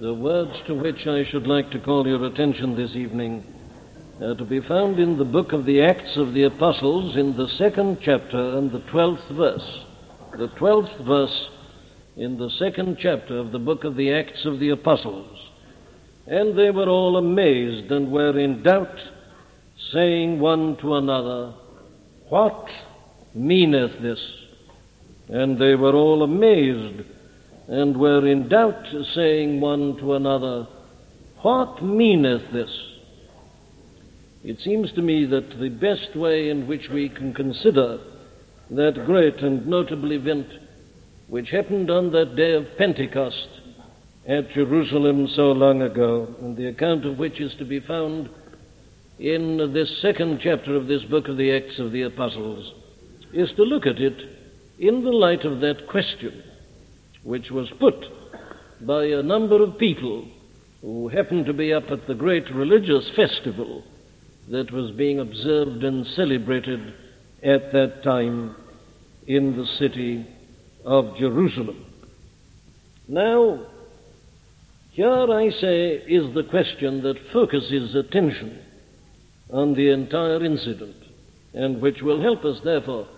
[0.00, 3.44] The words to which I should like to call your attention this evening
[4.22, 7.48] are to be found in the book of the Acts of the Apostles in the
[7.58, 9.84] second chapter and the twelfth verse.
[10.38, 11.50] The twelfth verse
[12.16, 15.38] in the second chapter of the book of the Acts of the Apostles.
[16.26, 18.96] And they were all amazed and were in doubt,
[19.92, 21.52] saying one to another,
[22.30, 22.70] What
[23.34, 24.20] meaneth this?
[25.28, 27.04] And they were all amazed
[27.70, 28.84] and were in doubt,
[29.14, 30.66] saying one to another,
[31.42, 32.70] What meaneth this?
[34.42, 38.00] It seems to me that the best way in which we can consider
[38.70, 40.48] that great and notable event
[41.28, 43.48] which happened on that day of Pentecost
[44.26, 48.28] at Jerusalem so long ago, and the account of which is to be found
[49.20, 52.72] in this second chapter of this book of the Acts of the Apostles,
[53.32, 54.16] is to look at it
[54.80, 56.42] in the light of that question
[57.22, 57.94] which was put
[58.80, 60.26] by a number of people
[60.80, 63.84] who happened to be up at the great religious festival
[64.48, 66.94] that was being observed and celebrated
[67.42, 68.56] at that time
[69.26, 70.26] in the city
[70.84, 71.84] of Jerusalem.
[73.06, 73.66] Now,
[74.92, 78.60] here I say is the question that focuses attention
[79.52, 80.96] on the entire incident
[81.52, 83.08] and which will help us, therefore,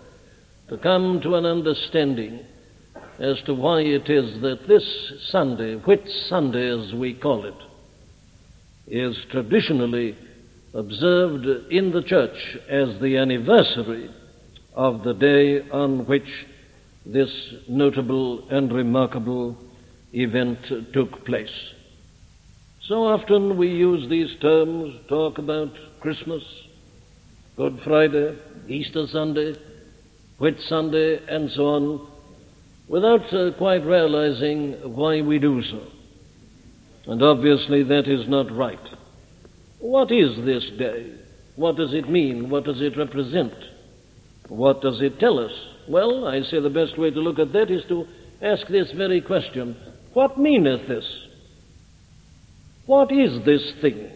[0.68, 2.40] to come to an understanding
[3.22, 4.82] as to why it is that this
[5.30, 7.54] Sunday, Whit Sunday as we call it,
[8.88, 10.16] is traditionally
[10.74, 14.10] observed in the church as the anniversary
[14.74, 16.26] of the day on which
[17.06, 17.30] this
[17.68, 19.56] notable and remarkable
[20.12, 20.58] event
[20.92, 21.72] took place.
[22.88, 26.42] So often we use these terms, talk about Christmas,
[27.56, 29.54] Good Friday, Easter Sunday,
[30.38, 32.11] Whit Sunday, and so on,
[32.92, 35.82] without uh, quite realizing why we do so.
[37.10, 38.86] And obviously that is not right.
[39.80, 41.10] What is this day?
[41.56, 42.50] What does it mean?
[42.50, 43.54] What does it represent?
[44.48, 45.52] What does it tell us?
[45.88, 48.06] Well, I say the best way to look at that is to
[48.42, 49.74] ask this very question
[50.12, 51.06] What meaneth this?
[52.84, 54.10] What is this thing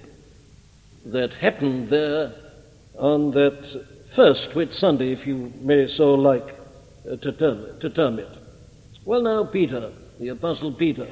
[1.06, 2.34] that happened there
[2.98, 3.84] on that
[4.15, 6.54] first Whit Sunday, if you may so like
[7.10, 8.46] uh, to, term, to term it?
[9.06, 11.06] Well, now, Peter, the Apostle Peter,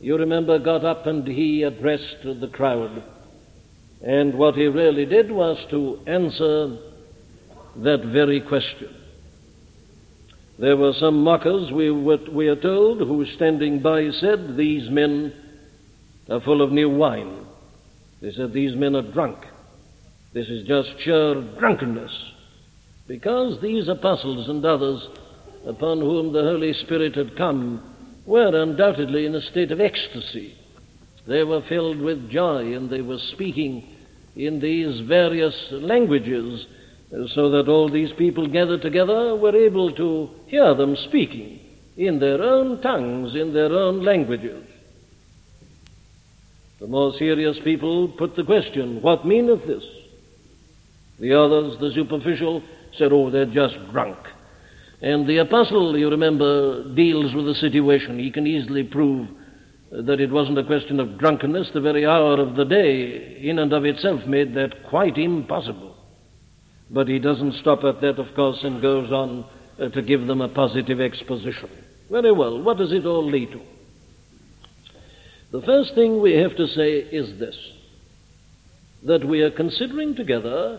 [0.00, 3.02] you remember, got up and he addressed the crowd.
[4.00, 6.78] And what he really did was to answer
[7.84, 8.96] that very question.
[10.58, 15.34] There were some mockers, we, were, we are told, who standing by said, These men
[16.30, 17.44] are full of new wine.
[18.22, 19.44] They said, These men are drunk.
[20.32, 22.12] This is just sheer drunkenness.
[23.06, 25.06] Because these apostles and others
[25.66, 27.82] upon whom the Holy Spirit had come
[28.26, 30.54] were undoubtedly in a state of ecstasy.
[31.26, 33.96] They were filled with joy and they were speaking
[34.36, 36.66] in these various languages
[37.34, 41.60] so that all these people gathered together were able to hear them speaking
[41.96, 44.64] in their own tongues, in their own languages.
[46.78, 49.84] The more serious people put the question, What meaneth this?
[51.18, 52.62] The others, the superficial,
[52.96, 54.16] said, Oh, they're just drunk.
[55.02, 58.18] And the apostle, you remember, deals with the situation.
[58.18, 59.28] He can easily prove
[59.90, 61.70] that it wasn't a question of drunkenness.
[61.72, 65.96] The very hour of the day, in and of itself, made that quite impossible.
[66.90, 69.46] But he doesn't stop at that, of course, and goes on
[69.80, 71.70] uh, to give them a positive exposition.
[72.10, 73.60] Very well, what does it all lead to?
[75.52, 77.56] The first thing we have to say is this
[79.02, 80.78] that we are considering together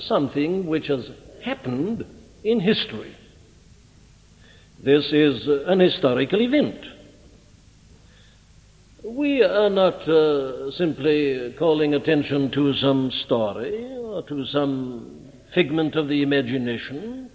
[0.00, 1.08] something which has
[1.44, 2.04] happened
[2.42, 3.16] in history.
[4.84, 6.74] This is an historical event.
[9.04, 16.08] We are not uh, simply calling attention to some story or to some figment of
[16.08, 17.30] the imagination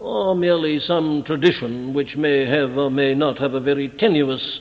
[0.00, 4.60] or merely some tradition which may have or may not have a very tenuous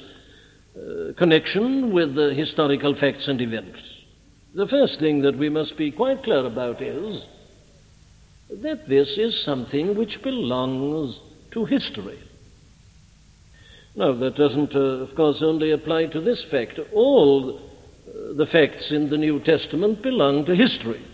[0.76, 3.80] uh, connection with the historical facts and events.
[4.56, 7.22] The first thing that we must be quite clear about is
[8.62, 11.18] that this is something which belongs
[11.54, 12.20] to history.
[13.96, 16.80] Now, that doesn't, uh, of course, only apply to this fact.
[16.94, 21.06] All uh, the facts in the New Testament belong to history.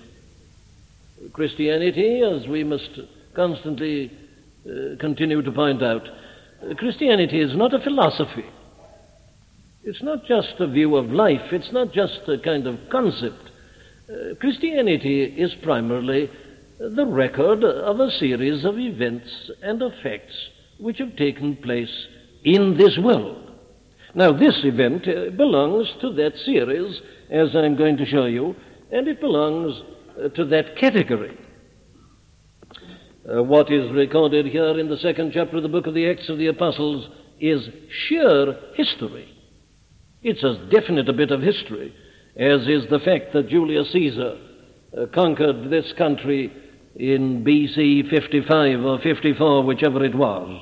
[1.34, 2.90] Christianity, as we must
[3.36, 4.12] constantly
[4.66, 6.04] uh, continue to point out,
[6.78, 8.46] Christianity is not a philosophy.
[9.84, 11.52] It's not just a view of life.
[11.52, 13.50] It's not just a kind of concept.
[14.10, 16.30] Uh, Christianity is primarily
[16.80, 20.34] the record of a series of events and effects
[20.80, 22.08] which have taken place
[22.44, 23.52] in this world.
[24.16, 28.56] Now, this event uh, belongs to that series, as I'm going to show you,
[28.92, 29.82] and it belongs
[30.18, 31.38] uh, to that category.
[33.30, 36.30] Uh, what is recorded here in the second chapter of the book of the Acts
[36.30, 37.08] of the Apostles
[37.40, 37.70] is
[38.08, 39.28] sheer history.
[40.24, 41.94] It's as definite a bit of history
[42.40, 44.38] as is the fact that Julius Caesar
[44.98, 46.52] uh, conquered this country
[47.00, 50.62] in BC 55 or 54, whichever it was.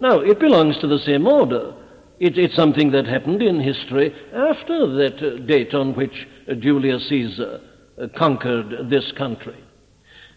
[0.00, 1.74] Now, it belongs to the same order.
[2.18, 7.08] It, it's something that happened in history after that uh, date on which uh, Julius
[7.10, 7.60] Caesar
[8.00, 9.62] uh, conquered this country.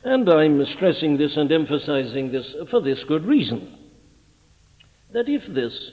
[0.04, 3.76] And I'm stressing this and emphasizing this for this good reason
[5.14, 5.92] that if this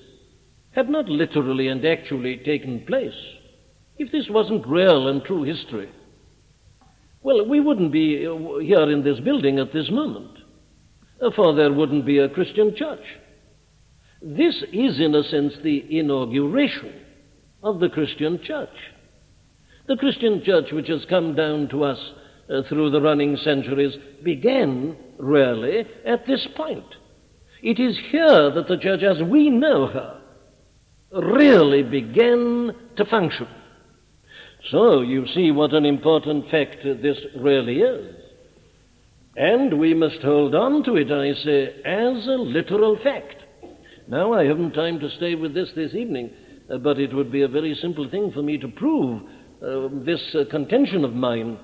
[0.73, 3.15] had not literally and actually taken place,
[3.97, 5.89] if this wasn't real and true history,
[7.25, 10.39] well, we wouldn't be uh, here in this building at this moment,
[11.23, 13.01] uh, for there wouldn't be a Christian church.
[14.21, 16.93] This is, in a sense, the inauguration
[17.63, 18.77] of the Christian church.
[19.89, 21.99] The Christian church, which has come down to us
[22.51, 26.85] uh, through the running centuries, began really at this point.
[27.63, 30.21] It is here that the church, as we know her,
[31.11, 33.49] really began to function.
[34.71, 38.15] So you see what an important fact this really is.
[39.37, 43.37] And we must hold on to it, I say, as a literal fact.
[44.07, 46.31] Now, I haven't time to stay with this this evening,
[46.73, 49.23] uh, but it would be a very simple thing for me to prove
[49.63, 51.59] uh, this uh, contention of mine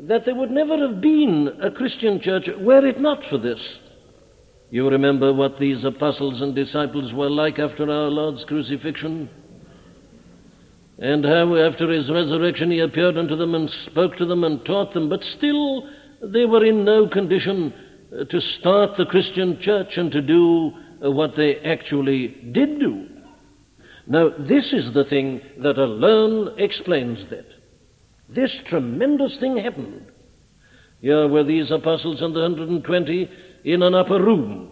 [0.00, 3.58] that there would never have been a Christian church were it not for this.
[4.70, 9.28] You remember what these apostles and disciples were like after our Lord's crucifixion?
[10.98, 14.94] And how, after his resurrection, he appeared unto them and spoke to them and taught
[14.94, 15.88] them, but still
[16.20, 17.72] they were in no condition
[18.12, 20.72] uh, to start the Christian church and to do
[21.04, 23.06] uh, what they actually did do.
[24.08, 27.46] Now, this is the thing that alone explains that.
[28.28, 30.06] This tremendous thing happened.
[31.00, 33.30] Here were these apostles and the 120
[33.64, 34.70] in an upper room.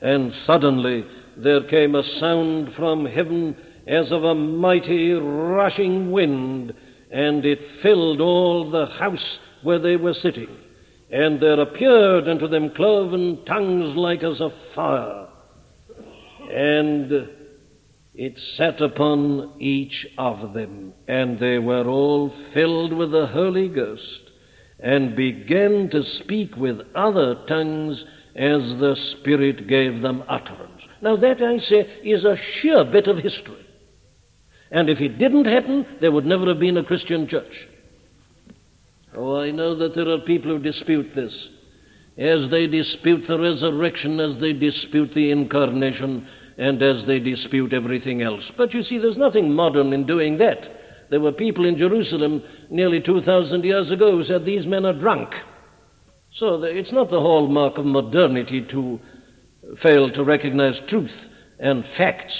[0.00, 1.04] And suddenly
[1.36, 3.56] there came a sound from heaven
[3.86, 6.72] as of a mighty rushing wind,
[7.10, 10.48] and it filled all the house where they were sitting.
[11.10, 15.28] And there appeared unto them cloven tongues like as of fire,
[16.50, 17.28] and
[18.14, 24.30] it sat upon each of them, and they were all filled with the Holy Ghost
[24.82, 28.02] and began to speak with other tongues
[28.34, 30.82] as the Spirit gave them utterance.
[31.00, 33.61] Now, that, I say, is a sheer bit of history.
[34.72, 37.52] And if it didn't happen, there would never have been a Christian church.
[39.14, 41.32] Oh, I know that there are people who dispute this.
[42.16, 46.26] As they dispute the resurrection, as they dispute the incarnation,
[46.56, 48.44] and as they dispute everything else.
[48.56, 50.58] But you see, there's nothing modern in doing that.
[51.10, 55.30] There were people in Jerusalem nearly 2,000 years ago who said these men are drunk.
[56.38, 58.98] So it's not the hallmark of modernity to
[59.82, 61.10] fail to recognize truth
[61.58, 62.32] and facts.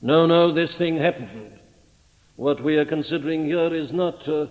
[0.00, 1.52] No, no, this thing happened.
[2.36, 4.46] What we are considering here is not uh,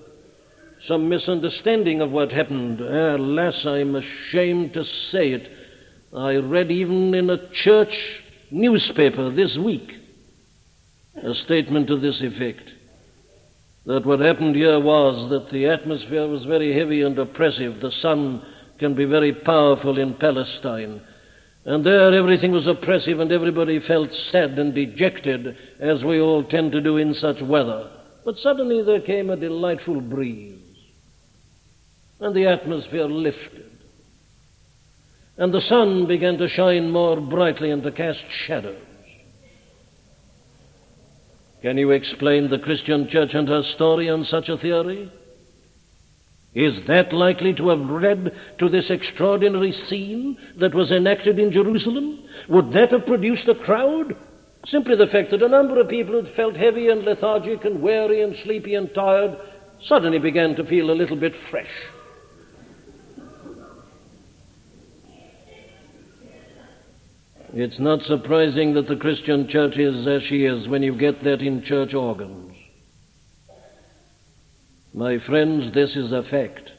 [0.88, 2.82] some misunderstanding of what happened.
[2.82, 5.52] Alas, I'm ashamed to say it.
[6.16, 7.94] I read even in a church
[8.52, 9.92] newspaper this week
[11.24, 12.70] a statement to this effect
[13.86, 17.80] that what happened here was that the atmosphere was very heavy and oppressive.
[17.82, 18.42] The sun
[18.80, 21.02] can be very powerful in Palestine.
[21.66, 26.72] And there everything was oppressive and everybody felt sad and dejected, as we all tend
[26.74, 27.90] to do in such weather.
[28.24, 30.60] But suddenly there came a delightful breeze,
[32.20, 33.72] and the atmosphere lifted,
[35.38, 38.82] and the sun began to shine more brightly and to cast shadows.
[41.64, 45.12] Can you explain the Christian church and her story on such a theory?
[46.56, 52.24] Is that likely to have led to this extraordinary scene that was enacted in Jerusalem?
[52.48, 54.16] Would that have produced a crowd?
[54.68, 58.22] Simply the fact that a number of people who felt heavy and lethargic and weary
[58.22, 59.38] and sleepy and tired
[59.86, 61.68] suddenly began to feel a little bit fresh.
[67.54, 71.42] It's not surprising that the Christian church is as she is when you get that
[71.42, 72.55] in church organs.
[74.96, 76.72] My friends, this is a fact.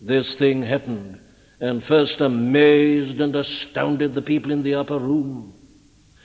[0.00, 1.20] This thing happened
[1.60, 5.52] and first amazed and astounded the people in the upper room,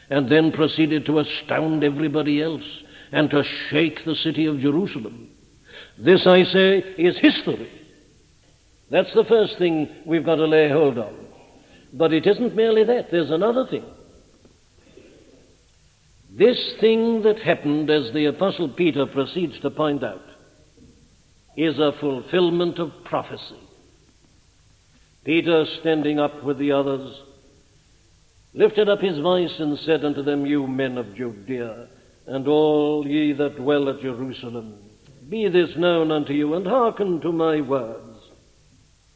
[0.09, 2.63] and then proceeded to astound everybody else
[3.11, 5.29] and to shake the city of Jerusalem.
[5.97, 7.69] This, I say, is history.
[8.89, 11.13] That's the first thing we've got to lay hold of.
[11.91, 13.83] But it isn't merely that, there's another thing.
[16.35, 20.23] This thing that happened, as the Apostle Peter proceeds to point out,
[21.55, 23.59] is a fulfillment of prophecy.
[25.23, 27.15] Peter, standing up with the others,
[28.55, 31.87] lifted up his voice and said unto them, You men of Judea,
[32.25, 34.73] and all ye that dwell at Jerusalem,
[35.29, 38.19] be this known unto you, and hearken to my words.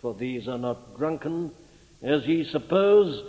[0.02, 1.52] For these are not drunken,
[2.04, 3.24] as ye suppose,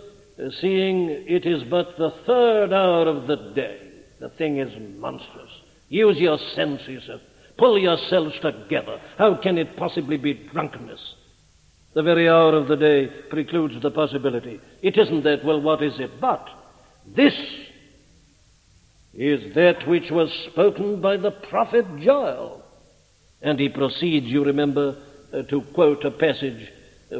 [0.60, 3.80] seeing it is but the third hour of the day.
[4.20, 5.50] The thing is monstrous.
[5.88, 7.04] Use your senses.
[7.06, 7.20] sir.
[7.56, 9.00] Pull yourselves together.
[9.16, 11.00] How can it possibly be drunkenness?
[11.94, 14.60] The very hour of the day precludes the possibility.
[14.82, 16.20] It isn't that, well, what is it?
[16.20, 16.46] But
[17.16, 17.34] this
[19.14, 22.62] is that which was spoken by the prophet Joel.
[23.42, 24.96] And he proceeds, you remember,
[25.32, 26.68] uh, to quote a passage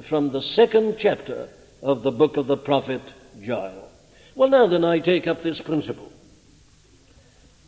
[0.08, 1.48] from the second chapter
[1.82, 3.02] of the book of the prophet
[3.42, 3.88] Joel.
[4.34, 6.12] Well, now then, I take up this principle.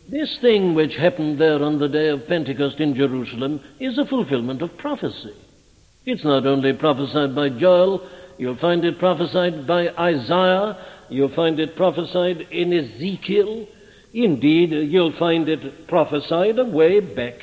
[0.09, 4.61] This thing which happened there on the day of Pentecost in Jerusalem is a fulfillment
[4.62, 5.35] of prophecy.
[6.05, 11.76] It's not only prophesied by Joel, you'll find it prophesied by Isaiah, you'll find it
[11.76, 13.67] prophesied in Ezekiel.
[14.12, 17.35] Indeed, you'll find it prophesied away back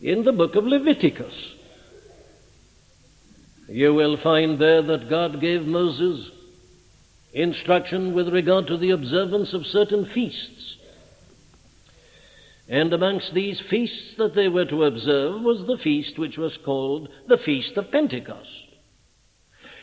[0.00, 1.34] in the book of Leviticus.
[3.70, 6.28] You will find there that God gave Moses
[7.32, 10.76] instruction with regard to the observance of certain feasts.
[12.68, 17.08] And amongst these feasts that they were to observe was the feast which was called
[17.28, 18.48] the Feast of Pentecost.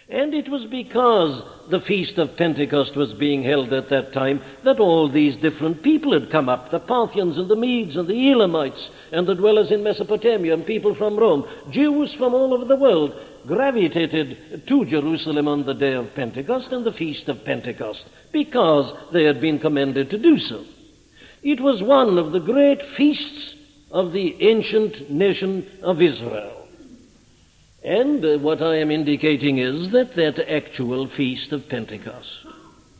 [0.09, 4.79] And it was because the Feast of Pentecost was being held at that time that
[4.79, 8.89] all these different people had come up the Parthians and the Medes and the Elamites
[9.11, 11.45] and the dwellers in Mesopotamia and people from Rome.
[11.71, 13.13] Jews from all over the world
[13.47, 19.23] gravitated to Jerusalem on the day of Pentecost and the Feast of Pentecost because they
[19.23, 20.65] had been commanded to do so.
[21.43, 23.55] It was one of the great feasts
[23.91, 26.67] of the ancient nation of Israel.
[27.83, 32.27] And uh, what I am indicating is that that actual feast of Pentecost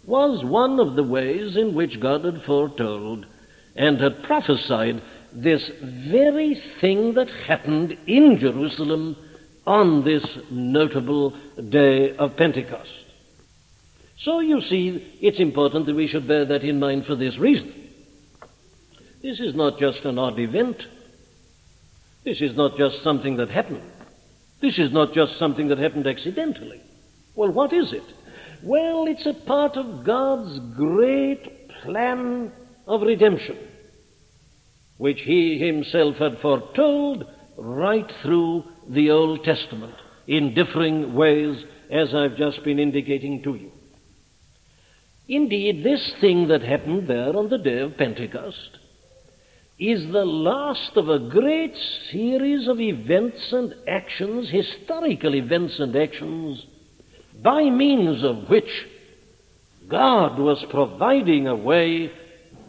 [0.06, 3.26] was one of the ways in which God had foretold
[3.76, 5.02] and had prophesied
[5.34, 5.70] this
[6.10, 9.18] very thing that happened in Jerusalem
[9.68, 11.38] on this notable
[11.70, 12.90] day of Pentecost.
[14.24, 17.74] So you see, it's important that we should bear that in mind for this reason.
[19.22, 20.78] This is not just an odd event.
[22.24, 23.84] This is not just something that happened.
[24.62, 26.82] This is not just something that happened accidentally.
[27.36, 28.04] Well, what is it?
[28.64, 32.54] Well, it's a part of God's great plan
[32.88, 33.58] of redemption,
[34.98, 37.26] which He Himself had foretold
[37.58, 39.96] right through the Old Testament
[40.28, 43.72] in differing ways, as I've just been indicating to you.
[45.28, 48.78] Indeed, this thing that happened there on the day of Pentecost
[49.80, 51.74] is the last of a great
[52.12, 56.66] series of events and actions, historical events and actions,
[57.44, 58.70] by means of which
[59.88, 62.12] God was providing a way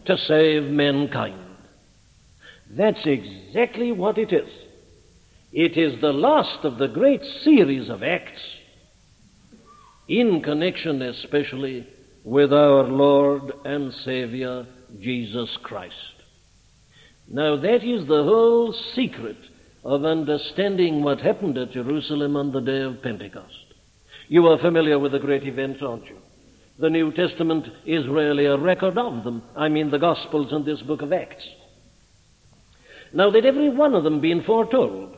[0.04, 1.40] to save mankind.
[2.70, 4.48] That's exactly what it is.
[5.52, 8.40] It is the last of the great series of acts
[10.06, 11.86] in connection especially
[12.22, 14.66] with our Lord and Savior
[15.00, 15.94] Jesus Christ.
[17.30, 19.38] Now, that is the whole secret
[19.84, 23.74] of understanding what happened at Jerusalem on the day of Pentecost.
[24.28, 26.18] You are familiar with the great events, aren't you?
[26.78, 29.42] The New Testament is really a record of them.
[29.56, 31.46] I mean, the Gospels and this book of Acts.
[33.14, 35.16] Now, that every one of them been foretold.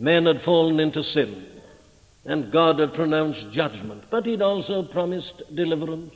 [0.00, 1.46] Man had fallen into sin,
[2.24, 6.14] and God had pronounced judgment, but He'd also promised deliverance.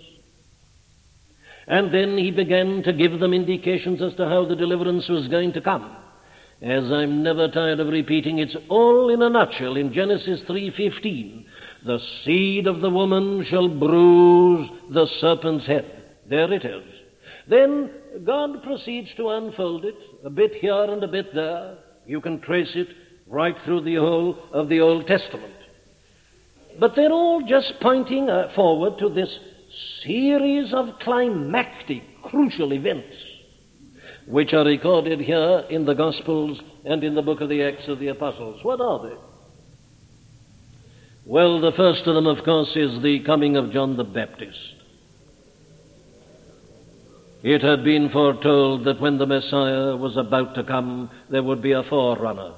[1.66, 5.52] And then he began to give them indications as to how the deliverance was going
[5.52, 5.96] to come.
[6.62, 11.44] As I'm never tired of repeating, it's all in a nutshell in Genesis 3:15.
[11.84, 15.84] The seed of the woman shall bruise the serpent's head.
[16.26, 16.84] There it is.
[17.48, 17.90] Then
[18.24, 21.76] God proceeds to unfold it, a bit here and a bit there.
[22.06, 22.88] You can trace it
[23.26, 25.54] right through the whole of the Old Testament.
[26.78, 29.31] But they're all just pointing uh, forward to this
[30.02, 33.14] series of climactic, crucial events
[34.26, 37.99] which are recorded here in the Gospels and in the book of the Acts of
[37.99, 38.61] the Apostles.
[38.62, 39.16] What are they?
[41.26, 44.59] Well, the first of them, of course, is the coming of John the Baptist.
[47.43, 51.73] It had been foretold that when the Messiah was about to come, there would be
[51.73, 52.54] a forerunner.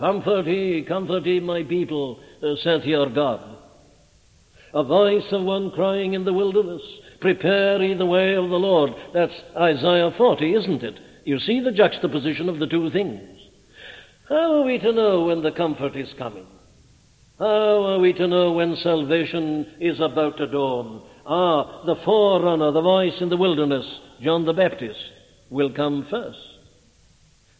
[0.00, 2.18] Comfort ye, comfort ye, my people,
[2.62, 3.58] saith your God.
[4.72, 6.80] A voice of one crying in the wilderness,
[7.20, 8.92] Prepare ye the way of the Lord.
[9.12, 10.98] That's Isaiah 40, isn't it?
[11.26, 13.20] You see the juxtaposition of the two things.
[14.26, 16.46] How are we to know when the comfort is coming?
[17.38, 21.02] How are we to know when salvation is about to dawn?
[21.26, 23.84] Ah, the forerunner, the voice in the wilderness,
[24.22, 24.98] John the Baptist,
[25.50, 26.38] will come first.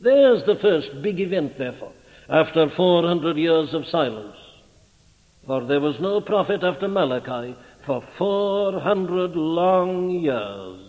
[0.00, 1.92] There's the first big event, therefore,
[2.30, 4.36] after 400 years of silence.
[5.46, 7.56] For there was no prophet after Malachi
[7.86, 10.86] for 400 long years.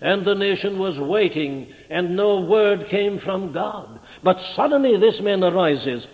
[0.00, 4.00] And the nation was waiting, and no word came from God.
[4.22, 6.04] But suddenly this man arises.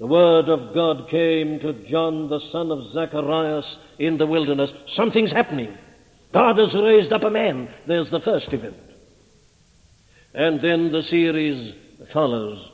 [0.00, 3.64] The word of God came to John, the son of Zacharias,
[4.00, 4.70] in the wilderness.
[4.96, 5.78] Something's happening.
[6.34, 7.68] God has raised up a man.
[7.86, 8.76] There's the first event.
[10.34, 11.74] And then the series
[12.12, 12.71] follows.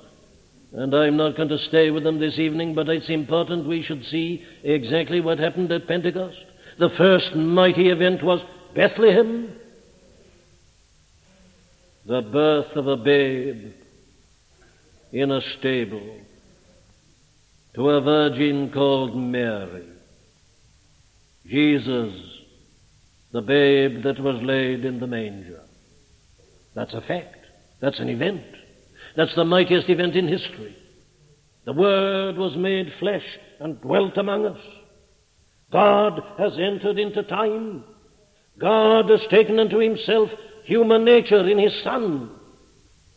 [0.72, 4.04] And I'm not going to stay with them this evening, but it's important we should
[4.06, 6.36] see exactly what happened at Pentecost.
[6.78, 8.40] The first mighty event was
[8.74, 9.56] Bethlehem,
[12.06, 13.72] the birth of a babe
[15.12, 16.18] in a stable
[17.74, 19.86] to a virgin called Mary.
[21.46, 22.12] Jesus,
[23.32, 25.62] the babe that was laid in the manger.
[26.74, 27.36] That's a fact.
[27.80, 28.44] That's an event.
[29.18, 30.76] That's the mightiest event in history.
[31.64, 33.24] The Word was made flesh
[33.58, 34.60] and dwelt among us.
[35.72, 37.82] God has entered into time.
[38.60, 40.28] God has taken unto himself
[40.62, 42.30] human nature in his Son.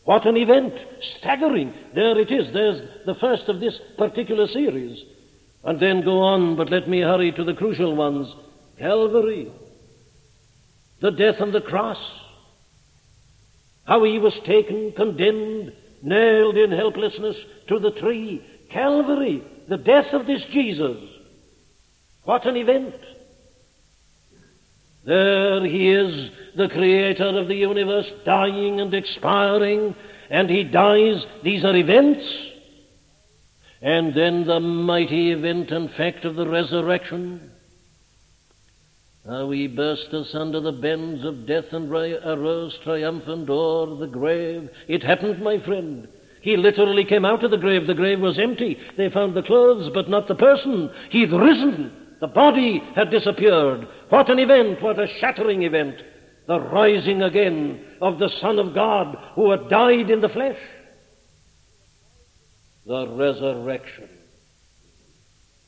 [0.02, 0.74] What an event!
[1.20, 1.72] Staggering!
[1.94, 2.52] There it is.
[2.52, 5.00] There's the first of this particular series.
[5.62, 8.26] And then go on, but let me hurry to the crucial ones.
[8.76, 9.52] Calvary.
[11.00, 11.98] The death on the cross.
[13.84, 17.36] How he was taken, condemned, nailed in helplessness
[17.68, 18.44] to the tree.
[18.70, 20.98] Calvary, the death of this Jesus.
[22.24, 22.94] What an event!
[25.04, 29.96] There he is, the creator of the universe, dying and expiring,
[30.30, 31.24] and he dies.
[31.42, 32.24] These are events.
[33.80, 37.51] And then the mighty event and fact of the resurrection.
[39.24, 44.68] Uh, How he burst asunder the bends of death and arose triumphant o'er the grave.
[44.88, 46.08] It happened, my friend.
[46.40, 47.86] He literally came out of the grave.
[47.86, 48.76] The grave was empty.
[48.96, 50.90] They found the clothes, but not the person.
[51.10, 52.16] He'd risen.
[52.20, 53.86] The body had disappeared.
[54.08, 54.82] What an event!
[54.82, 55.96] What a shattering event!
[56.48, 60.58] The rising again of the Son of God who had died in the flesh.
[62.86, 64.08] The resurrection.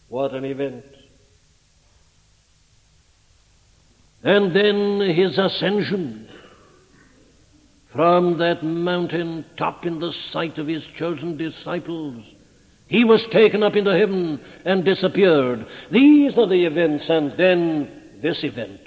[0.09, 0.85] What an event.
[4.25, 6.29] And then his ascension
[7.93, 12.25] from that mountain top in the sight of his chosen disciples.
[12.87, 15.67] He was taken up into heaven and disappeared.
[15.93, 18.81] These are the events, and then this event.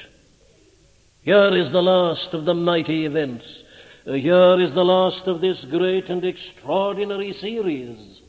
[1.21, 3.45] Here is the last of the mighty events.
[4.05, 8.21] Here is the last of this great and extraordinary series.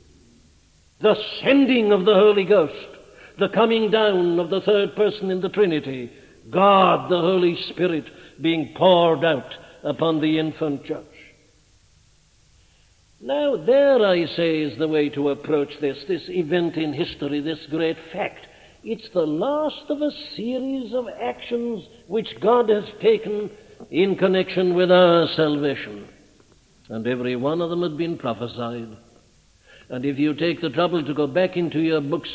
[1.01, 2.75] The sending of the Holy Ghost,
[3.39, 6.11] the coming down of the third person in the Trinity,
[6.51, 8.05] God, the Holy Spirit,
[8.41, 11.05] being poured out upon the infant church.
[13.21, 17.59] Now, there, I say, is the way to approach this, this event in history, this
[17.69, 18.47] great fact.
[18.85, 23.51] It's the last of a series of actions which God has taken
[23.91, 26.09] in connection with our salvation.
[26.89, 28.97] And every one of them had been prophesied.
[29.91, 32.31] And if you take the trouble to go back into your books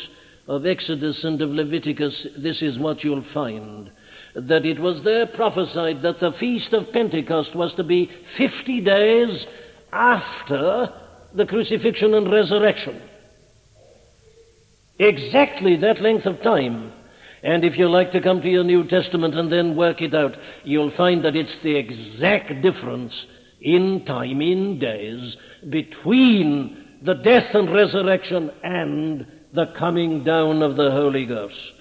[0.46, 3.90] of Exodus and of Leviticus, this is what you'll find
[4.34, 9.46] that it was there prophesied that the feast of Pentecost was to be 50 days
[9.92, 10.92] after
[11.34, 13.00] the crucifixion and resurrection.
[14.98, 16.92] Exactly that length of time.
[17.42, 20.36] And if you like to come to your New Testament and then work it out,
[20.64, 23.12] you'll find that it's the exact difference
[23.60, 25.36] in time, in days,
[25.68, 31.73] between the death and resurrection and the coming down of the Holy Ghost.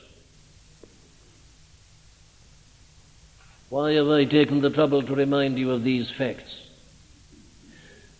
[3.73, 6.55] Why have I taken the trouble to remind you of these facts?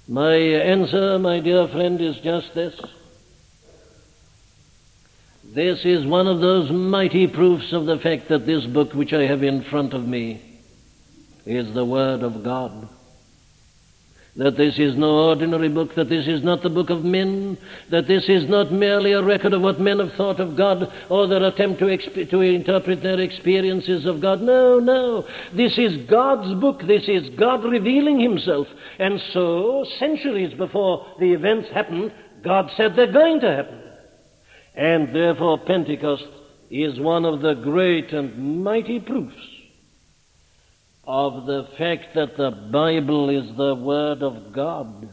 [0.08, 2.74] My answer, my dear friend, is just this.
[5.44, 9.28] This is one of those mighty proofs of the fact that this book which I
[9.28, 10.42] have in front of me
[11.46, 12.90] is the Word of God
[14.36, 17.56] that this is no ordinary book, that this is not the book of men,
[17.92, 21.28] that this is not merely a record of what men have thought of God or
[21.28, 24.42] their attempt to, exp- to interpret their experiences of God.
[24.42, 25.28] No, no.
[25.54, 26.82] This is God's book.
[26.82, 28.68] This is God revealing Himself.
[28.98, 32.12] And so, centuries before the events happened,
[32.44, 33.82] God said they're going to happen.
[34.74, 36.26] And therefore, Pentecost
[36.72, 39.53] is one of the great and mighty proofs
[41.06, 45.10] of the fact that the Bible is the Word of God,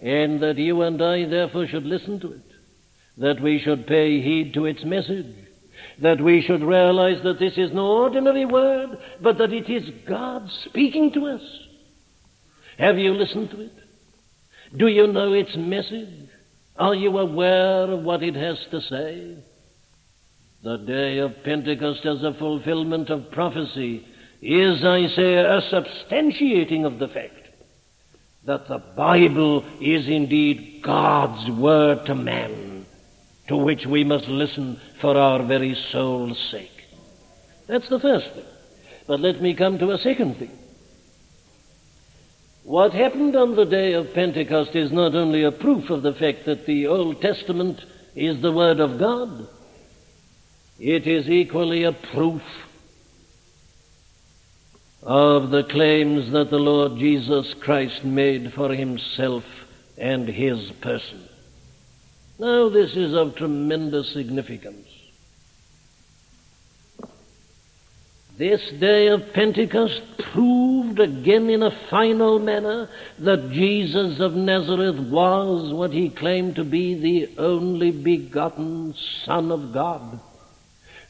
[0.00, 2.42] and that you and I therefore should listen to it,
[3.18, 5.34] that we should pay heed to its message,
[6.02, 10.48] that we should realize that this is no ordinary word, but that it is God
[10.66, 11.42] speaking to us.
[12.78, 13.72] Have you listened to it?
[14.76, 16.28] Do you know its message?
[16.76, 19.36] Are you aware of what it has to say?
[20.64, 24.04] The day of Pentecost as a fulfillment of prophecy
[24.44, 27.48] is, I say, a substantiating of the fact
[28.44, 32.84] that the Bible is indeed God's word to man,
[33.48, 36.84] to which we must listen for our very soul's sake.
[37.66, 38.44] That's the first thing.
[39.06, 40.50] But let me come to a second thing.
[42.64, 46.44] What happened on the day of Pentecost is not only a proof of the fact
[46.44, 47.82] that the Old Testament
[48.14, 49.48] is the Word of God,
[50.78, 52.42] it is equally a proof
[55.04, 59.44] of the claims that the Lord Jesus Christ made for himself
[59.98, 61.28] and his person.
[62.38, 64.88] Now, this is of tremendous significance.
[68.36, 72.88] This day of Pentecost proved again in a final manner
[73.20, 79.72] that Jesus of Nazareth was what he claimed to be the only begotten Son of
[79.72, 80.18] God.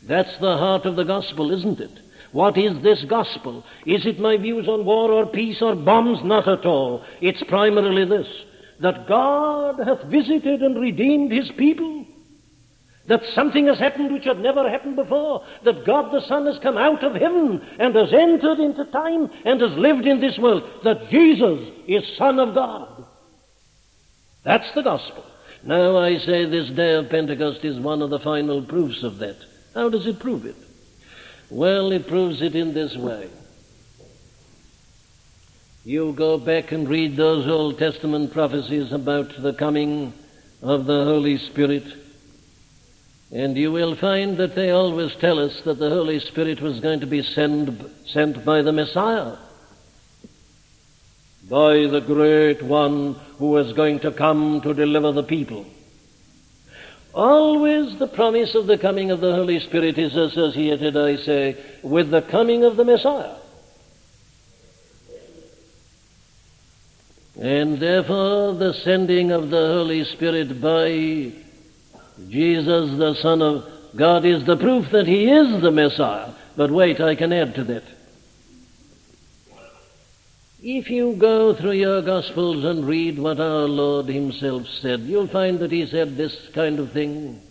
[0.03, 1.99] That's the heart of the gospel, isn't it?
[2.35, 3.65] What is this gospel?
[3.87, 6.19] Is it my views on war or peace or bombs?
[6.25, 7.05] Not at all.
[7.21, 8.27] It's primarily this
[8.81, 12.05] that God hath visited and redeemed his people.
[13.07, 15.47] That something has happened which had never happened before.
[15.63, 19.61] That God the Son has come out of heaven and has entered into time and
[19.61, 20.69] has lived in this world.
[20.83, 23.07] That Jesus is Son of God.
[24.43, 25.25] That's the gospel.
[25.63, 29.37] Now I say this day of Pentecost is one of the final proofs of that.
[29.73, 30.57] How does it prove it?
[31.51, 33.29] Well, it proves it in this way.
[35.85, 40.13] You go back and read those Old Testament prophecies about the coming
[40.63, 41.85] of the Holy Spirit
[43.35, 47.01] and you will find that they always tell us that the Holy Spirit was going
[47.01, 49.37] to be sent, sent by the Messiah,
[51.51, 55.67] by the great one who was going to come to deliver the people.
[57.15, 62.11] Always the promise of the coming of the Holy Spirit is associated, I say, with
[62.11, 63.37] the coming of the Messiah.
[67.41, 71.33] And therefore, the sending of the Holy Spirit by
[72.29, 76.33] Jesus, the Son of God, is the proof that He is the Messiah.
[76.57, 77.85] But wait, I can add to that.
[80.67, 85.59] If you go through your Gospels and read what our Lord Himself said, you'll find
[85.59, 87.43] that He said this kind of thing.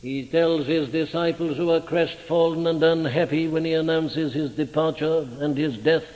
[0.00, 5.58] He tells His disciples who are crestfallen and unhappy when He announces His departure and
[5.58, 6.06] His death.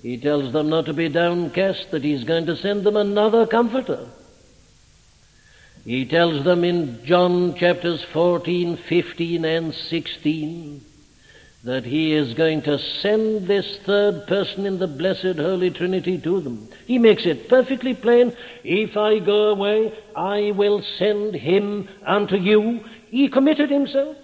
[0.00, 4.08] He tells them not to be downcast, that He's going to send them another Comforter.
[5.84, 10.80] He tells them in John chapters 14, 15, and 16
[11.66, 16.40] that he is going to send this third person in the blessed Holy Trinity to
[16.40, 16.68] them.
[16.86, 18.36] He makes it perfectly plain.
[18.62, 22.84] If I go away, I will send him unto you.
[23.10, 24.16] He committed himself.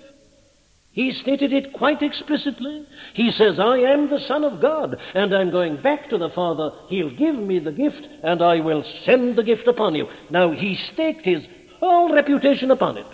[0.93, 2.87] He stated it quite explicitly.
[3.15, 6.71] He says, I am the Son of God, and I'm going back to the Father.
[6.89, 10.07] He'll give me the gift, and I will send the gift upon you.
[10.31, 11.43] Now, he staked his
[11.81, 13.07] whole reputation upon it.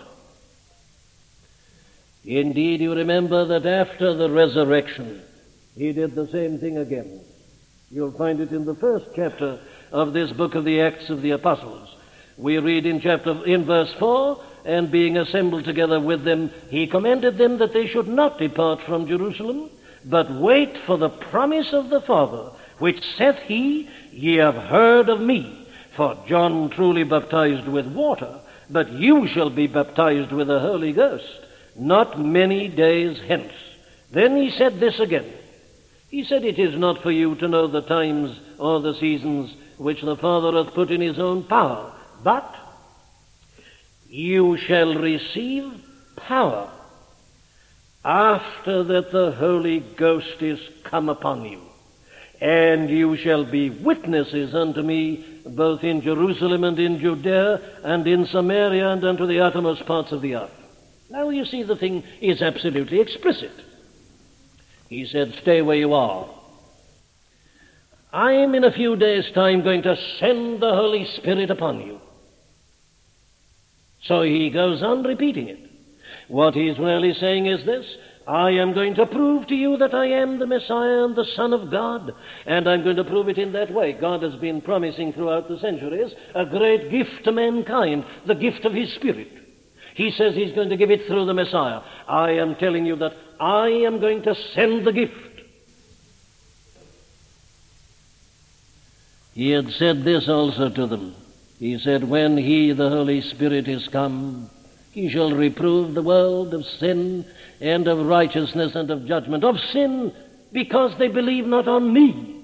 [2.29, 5.23] Indeed, you remember that after the resurrection,
[5.75, 7.23] he did the same thing again.
[7.91, 9.59] You'll find it in the first chapter
[9.93, 11.89] of this book of the Acts of the Apostles.
[12.37, 17.39] We read in chapter in verse 4 and being assembled together with them, he commanded
[17.39, 19.71] them that they should not depart from Jerusalem,
[20.05, 25.23] but wait for the promise of the Father, which saith he, Ye have heard of
[25.23, 25.67] me.
[25.97, 28.39] For John truly baptized with water,
[28.69, 31.47] but you shall be baptized with the Holy Ghost
[31.79, 33.53] not many days hence.
[34.11, 35.31] Then he said this again.
[36.11, 40.03] He said, It is not for you to know the times or the seasons which
[40.03, 41.93] the Father hath put in his own power,
[42.25, 42.55] but
[44.09, 45.71] you shall receive
[46.17, 46.71] power
[48.05, 51.61] after that the Holy Ghost is come upon you.
[52.41, 58.27] And you shall be witnesses unto me both in Jerusalem and in Judea and in
[58.27, 60.58] Samaria and unto the uttermost parts of the earth.
[61.11, 63.53] Now you see the thing is absolutely explicit.
[64.89, 66.29] He said, Stay where you are.
[68.13, 72.01] I'm in a few days' time going to send the Holy Spirit upon you.
[74.05, 75.59] So he goes on repeating it.
[76.29, 77.85] What he's really saying is this
[78.27, 81.55] I am going to prove to you that I am the Messiah and the Son
[81.55, 82.13] of God.
[82.47, 83.93] And I'm going to prove it in that way.
[83.93, 88.75] God has been promising throughout the centuries a great gift to mankind, the gift of
[88.75, 89.48] His Spirit.
[89.99, 91.81] He says He's going to give it through the Messiah.
[92.07, 95.13] I am telling you that I am going to send the gift.
[99.35, 101.17] He had said this also to them.
[101.59, 104.49] He said, When He, the Holy Spirit, is come,
[104.93, 107.27] He shall reprove the world of sin
[107.61, 109.43] and of righteousness and of judgment.
[109.43, 110.15] Of sin,
[110.53, 112.38] because they believe not on me.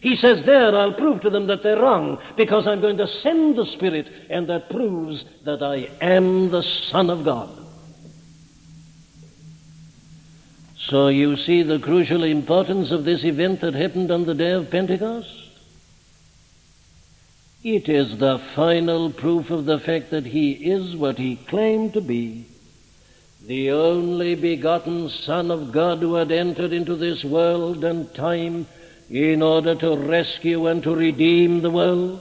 [0.00, 3.56] He says, There I'll prove to them that they're wrong, because I'm going to send
[3.56, 7.50] the Spirit, and that proves that I am the Son of God.
[10.78, 14.70] So you see the crucial importance of this event that happened on the day of
[14.70, 15.28] Pentecost?
[17.62, 22.00] It is the final proof of the fact that he is what he claimed to
[22.00, 22.46] be
[23.46, 28.66] the only begotten Son of God who had entered into this world and time
[29.10, 32.20] in order to rescue and to redeem the world.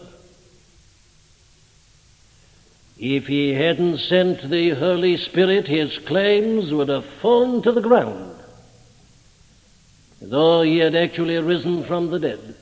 [2.97, 8.35] If he hadn't sent the Holy Spirit, his claims would have fallen to the ground,
[10.19, 12.55] though he had actually risen from the dead.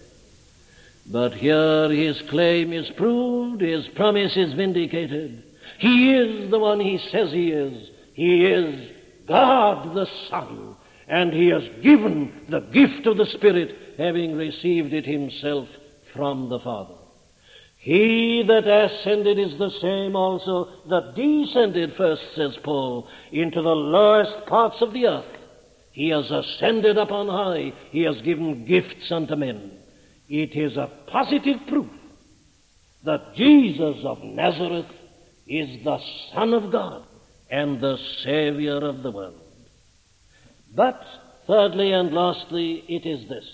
[1.10, 5.42] But here his claim is proved, his promise is vindicated.
[5.80, 7.90] He is the one he says he is.
[8.14, 8.92] He is
[9.26, 10.76] God the Son,
[11.08, 15.68] and he has given the gift of the Spirit, having received it himself
[16.14, 16.96] from the Father.
[17.78, 24.46] He that ascended is the same also that descended first, says Paul, into the lowest
[24.48, 25.38] parts of the earth.
[25.94, 27.74] He has ascended up on high.
[27.92, 29.72] He has given gifts unto men.
[30.28, 31.88] It is a positive proof
[33.06, 34.86] that Jesus of Nazareth
[35.48, 35.98] is the
[36.34, 37.06] Son of God
[37.50, 39.47] and the Savior of the world.
[40.74, 41.04] But,
[41.48, 43.46] thirdly and lastly, it is this.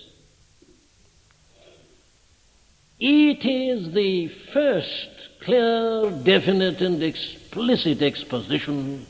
[2.99, 5.09] It is the first
[5.41, 9.05] clear, definite, and explicit exposition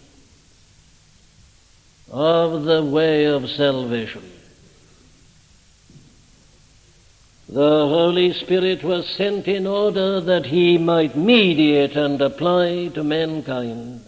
[2.12, 4.24] of the way of salvation.
[7.50, 14.02] The Holy Spirit was sent in order that He might mediate and apply to mankind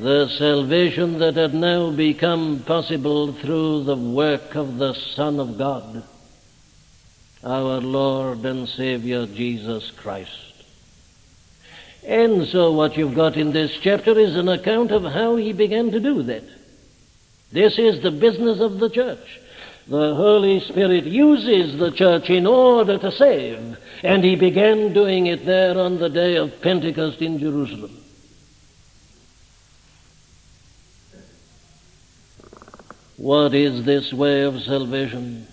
[0.00, 6.02] the salvation that had now become possible through the work of the Son of God,
[7.44, 10.64] our Lord and Savior Jesus Christ.
[12.06, 15.90] And so what you've got in this chapter is an account of how he began
[15.90, 16.44] to do that.
[17.52, 19.38] This is the business of the church.
[19.86, 25.44] The Holy Spirit uses the church in order to save, and he began doing it
[25.44, 27.99] there on the day of Pentecost in Jerusalem.
[33.20, 35.46] What is this way of salvation?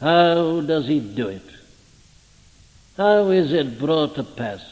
[0.00, 1.48] How does he do it?
[2.96, 4.62] How is it brought to pass?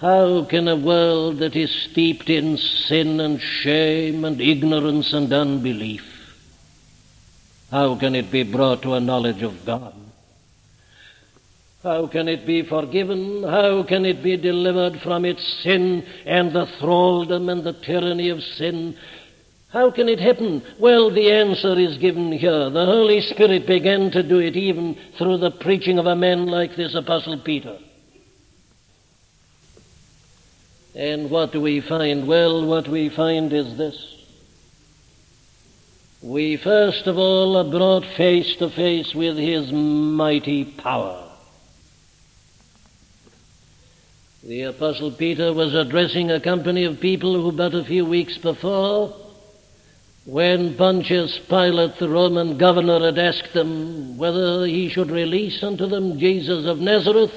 [0.00, 6.06] How can a world that is steeped in sin and shame and ignorance and unbelief,
[7.70, 9.92] how can it be brought to a knowledge of God?
[11.82, 13.42] How can it be forgiven?
[13.42, 18.42] How can it be delivered from its sin and the thraldom and the tyranny of
[18.42, 18.96] sin?
[19.70, 20.62] How can it happen?
[20.78, 22.68] Well, the answer is given here.
[22.68, 26.76] The Holy Spirit began to do it even through the preaching of a man like
[26.76, 27.78] this Apostle Peter.
[30.94, 32.26] And what do we find?
[32.26, 34.16] Well, what we find is this.
[36.20, 41.29] We first of all are brought face to face with His mighty power.
[44.42, 49.14] The Apostle Peter was addressing a company of people who, but a few weeks before,
[50.24, 56.18] when Pontius Pilate, the Roman governor, had asked them whether he should release unto them
[56.18, 57.34] Jesus of Nazareth,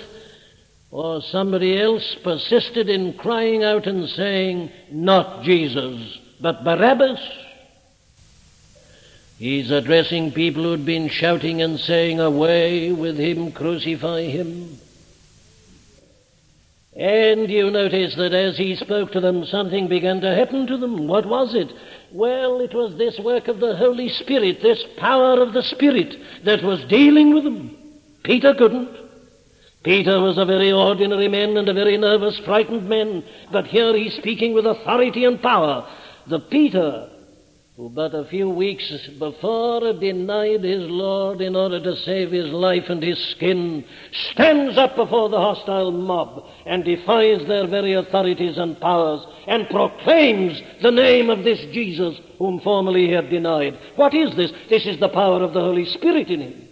[0.92, 7.20] or somebody else persisted in crying out and saying, Not Jesus, but Barabbas.
[9.38, 14.78] He's addressing people who'd been shouting and saying, Away with him, crucify him.
[16.96, 21.08] And you notice that as he spoke to them, something began to happen to them.
[21.08, 21.72] What was it?
[22.12, 26.62] Well, it was this work of the Holy Spirit, this power of the Spirit that
[26.64, 27.76] was dealing with them.
[28.24, 28.96] Peter couldn't.
[29.84, 34.14] Peter was a very ordinary man and a very nervous, frightened man, but here he's
[34.16, 35.88] speaking with authority and power.
[36.28, 37.10] The Peter
[37.76, 42.88] who but a few weeks before denied his Lord in order to save his life
[42.88, 43.84] and his skin,
[44.32, 50.62] stands up before the hostile mob and defies their very authorities and powers and proclaims
[50.84, 53.80] the name of this Jesus whom formerly he had denied.
[53.96, 54.52] What is this?
[54.70, 56.68] This is the power of the Holy Spirit in him.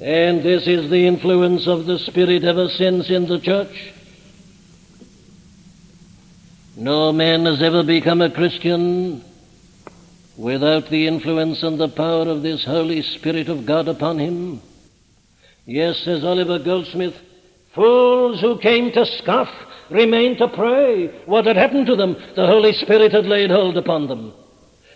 [0.00, 3.92] And this is the influence of the Spirit ever since in the church.
[6.78, 9.24] No man has ever become a Christian
[10.36, 14.62] without the influence and the power of this Holy Spirit of God upon him.
[15.66, 17.16] Yes, says Oliver Goldsmith,
[17.74, 19.48] fools who came to scoff
[19.90, 21.08] remained to pray.
[21.26, 22.14] What had happened to them?
[22.36, 24.32] The Holy Spirit had laid hold upon them.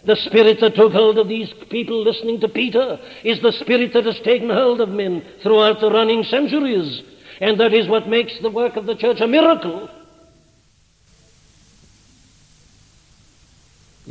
[0.05, 4.07] The spirit that took hold of these people listening to Peter is the spirit that
[4.07, 7.03] has taken hold of men throughout the running centuries.
[7.41, 9.91] And that is what makes the work of the church a miracle.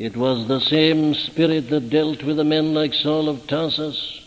[0.03, 4.19] It was the same spirit that dealt with the men like Saul of Tarsus.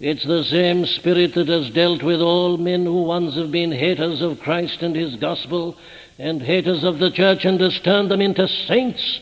[0.00, 4.20] It's the same spirit that has dealt with all men who once have been haters
[4.22, 5.76] of Christ and his gospel
[6.18, 9.20] and haters of the church and has turned them into saints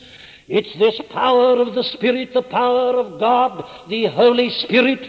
[0.48, 5.00] it's this power of the Spirit, the power of God, the Holy Spirit,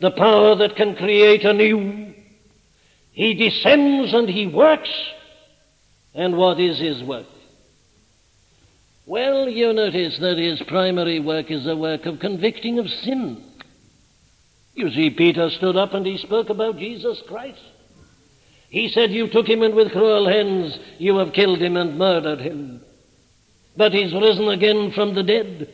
[0.00, 2.14] the power that can create anew.
[3.12, 4.90] He descends and he works.
[6.14, 7.26] And what is his work?
[9.06, 13.42] Well, you notice that his primary work is a work of convicting of sin.
[14.74, 17.60] You see, Peter stood up and he spoke about Jesus Christ.
[18.70, 22.40] He said, You took him and with cruel hands you have killed him and murdered
[22.40, 22.80] him
[23.76, 25.68] but he's risen again from the dead.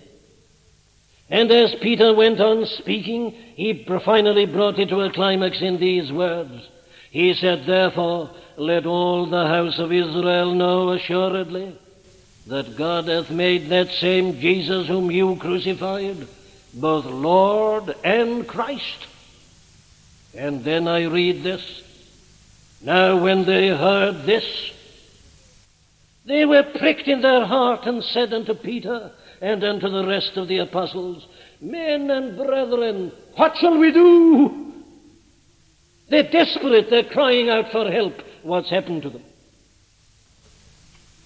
[1.31, 6.11] And as Peter went on speaking, he finally brought it to a climax in these
[6.11, 6.69] words.
[7.11, 11.79] He said, Therefore, let all the house of Israel know assuredly
[12.49, 16.27] that God hath made that same Jesus whom you crucified,
[16.73, 19.07] both Lord and Christ.
[20.35, 21.83] And then I read this.
[22.81, 24.73] Now when they heard this,
[26.25, 29.11] they were pricked in their heart and said unto Peter
[29.43, 31.27] and unto the rest of the apostles,
[31.61, 34.73] Men and brethren, what shall we do?
[36.09, 36.89] They're desperate.
[36.89, 38.15] They're crying out for help.
[38.43, 39.23] What's happened to them?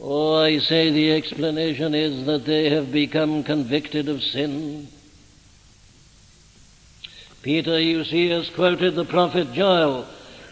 [0.05, 4.89] Oh, I say the explanation is that they have become convicted of sin.
[7.43, 10.05] Peter, you see, has quoted the prophet Joel.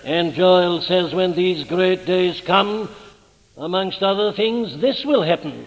[0.04, 2.88] And Joel says, When these great days come,
[3.56, 5.66] amongst other things, this will happen.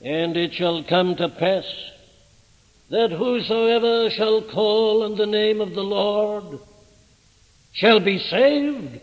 [0.00, 1.66] And it shall come to pass
[2.88, 6.60] that whosoever shall call on the name of the Lord
[7.72, 9.00] shall be saved.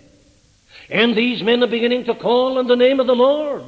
[0.89, 3.63] And these men are beginning to call on the name of the Lord.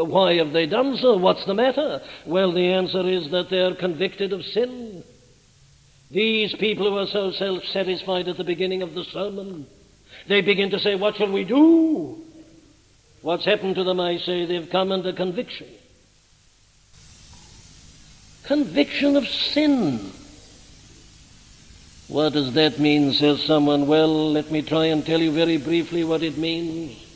[0.00, 1.16] Uh, why have they done so?
[1.16, 2.00] What's the matter?
[2.26, 5.04] Well, the answer is that they are convicted of sin.
[6.10, 9.66] These people who are so self satisfied at the beginning of the sermon,
[10.28, 12.18] they begin to say, What shall we do?
[13.22, 15.66] What's happened to them, I say, they've come under conviction.
[18.44, 20.12] Conviction of sin.
[22.08, 23.86] What does that mean, says someone?
[23.86, 27.09] Well, let me try and tell you very briefly what it means.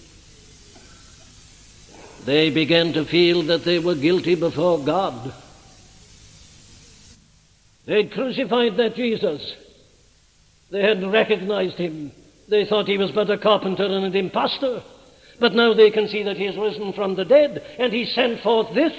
[2.25, 5.33] They began to feel that they were guilty before God.
[7.87, 9.55] They'd crucified that Jesus.
[10.71, 12.13] They hadn't recognized him.
[12.49, 14.83] They thought he was but a carpenter and an impostor.
[15.39, 18.41] But now they can see that he is risen from the dead, and he sent
[18.41, 18.93] forth this.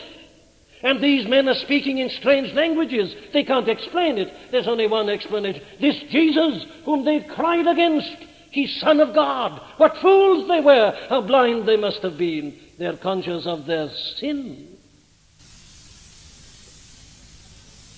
[0.83, 3.15] And these men are speaking in strange languages.
[3.33, 4.31] They can't explain it.
[4.51, 5.63] There's only one explanation.
[5.79, 8.15] This Jesus, whom they've cried against,
[8.51, 9.59] he's Son of God.
[9.77, 10.95] What fools they were!
[11.09, 12.59] How blind they must have been.
[12.77, 14.67] They're conscious of their sin.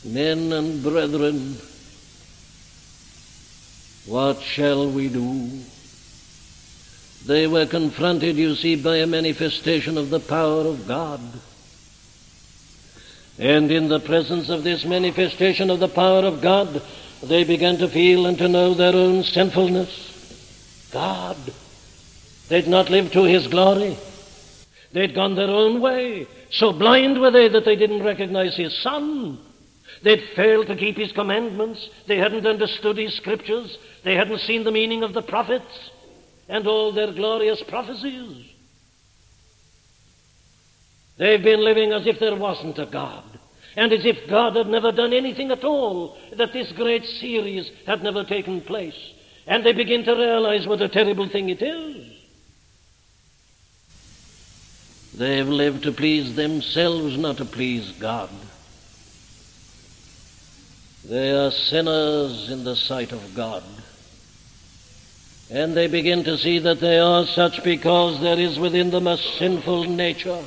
[0.06, 1.58] Men and brethren,
[4.06, 5.50] what shall we do?
[7.26, 11.20] They were confronted, you see, by a manifestation of the power of God.
[13.40, 16.82] And in the presence of this manifestation of the power of God,
[17.24, 20.90] they began to feel and to know their own sinfulness.
[20.92, 21.38] God,
[22.48, 23.98] they'd not lived to His glory.
[24.94, 26.28] They'd gone their own way.
[26.52, 29.40] So blind were they that they didn't recognize His Son.
[30.04, 31.90] They'd failed to keep His commandments.
[32.08, 33.78] They hadn't understood His scriptures.
[34.04, 35.92] They hadn't seen the meaning of the prophets
[36.48, 38.46] and all their glorious prophecies.
[41.18, 43.24] They've been living as if there wasn't a God,
[43.76, 48.04] and as if God had never done anything at all, that this great series had
[48.04, 48.98] never taken place.
[49.48, 51.97] And they begin to realize what a terrible thing it is.
[55.18, 58.30] They've lived to please themselves, not to please God.
[61.04, 63.64] They are sinners in the sight of God.
[65.50, 69.18] And they begin to see that they are such because there is within them a
[69.18, 70.44] sinful nature.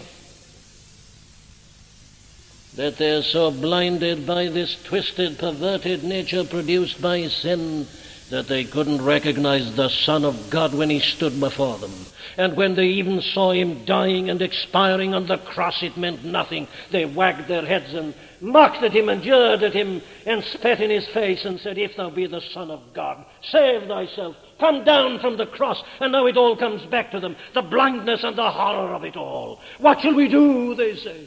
[2.76, 7.88] That they're so blinded by this twisted, perverted nature produced by sin
[8.30, 11.92] that they couldn't recognize the Son of God when he stood before them.
[12.36, 16.68] And when they even saw him dying and expiring on the cross, it meant nothing.
[16.92, 20.90] They wagged their heads and mocked at him and jeered at him and spat in
[20.90, 24.36] his face and said, If thou be the Son of God, save thyself.
[24.60, 25.82] Come down from the cross.
[25.98, 27.34] And now it all comes back to them.
[27.54, 29.60] The blindness and the horror of it all.
[29.78, 30.76] What shall we do?
[30.76, 31.26] They say.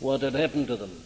[0.00, 1.02] What had happened to them?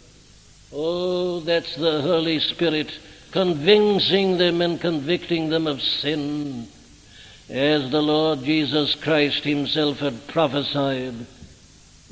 [0.72, 2.93] Oh, that's the Holy Spirit
[3.35, 6.68] convincing them and convicting them of sin,
[7.51, 11.16] as the Lord Jesus Christ Himself had prophesied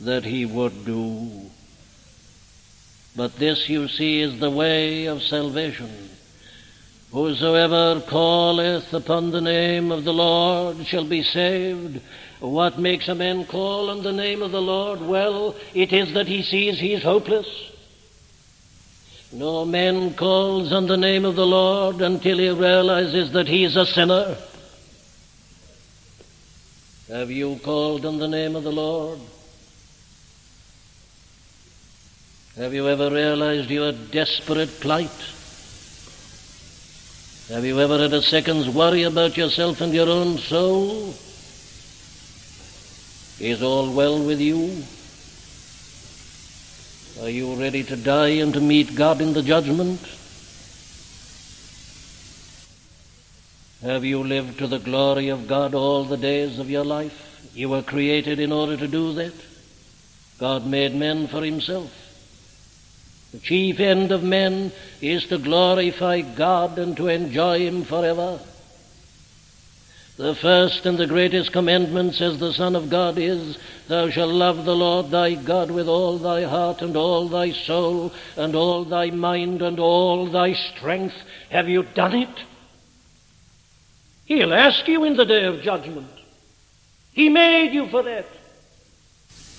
[0.00, 1.42] that He would do.
[3.14, 6.10] But this, you see, is the way of salvation.
[7.12, 12.00] Whosoever calleth upon the name of the Lord shall be saved.
[12.40, 15.00] What makes a man call on the name of the Lord?
[15.00, 17.71] Well, it is that he sees he is hopeless.
[19.32, 23.76] No man calls on the name of the Lord until he realizes that he is
[23.76, 24.36] a sinner.
[27.08, 29.18] Have you called on the name of the Lord?
[32.56, 35.08] Have you ever realized your desperate plight?
[37.48, 41.14] Have you ever had a second's worry about yourself and your own soul?
[43.40, 44.84] Is all well with you?
[47.22, 50.00] Are you ready to die and to meet God in the judgment?
[53.80, 57.48] Have you lived to the glory of God all the days of your life?
[57.54, 59.34] You were created in order to do that.
[60.40, 61.92] God made men for himself.
[63.30, 68.40] The chief end of men is to glorify God and to enjoy him forever.
[70.16, 73.56] The first and the greatest commandment, says the Son of God, is,
[73.88, 78.12] Thou shalt love the Lord thy God with all thy heart and all thy soul
[78.36, 81.14] and all thy mind and all thy strength.
[81.48, 82.44] Have you done it?
[84.26, 86.10] He'll ask you in the day of judgment.
[87.12, 88.26] He made you for that.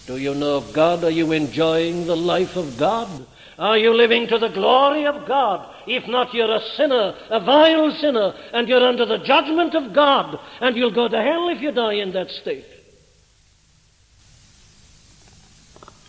[0.05, 1.03] Do you know God?
[1.03, 3.25] Are you enjoying the life of God?
[3.59, 5.69] Are you living to the glory of God?
[5.87, 10.39] If not, you're a sinner, a vile sinner, and you're under the judgment of God,
[10.59, 12.65] and you'll go to hell if you die in that state.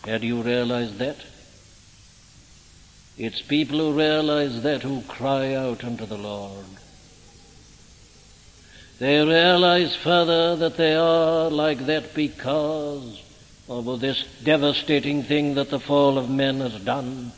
[0.05, 1.17] Had you realized that?
[3.17, 6.65] It's people who realize that who cry out unto the Lord.
[8.99, 13.21] They realize further that they are like that because
[13.67, 17.31] of this devastating thing that the fall of men has done,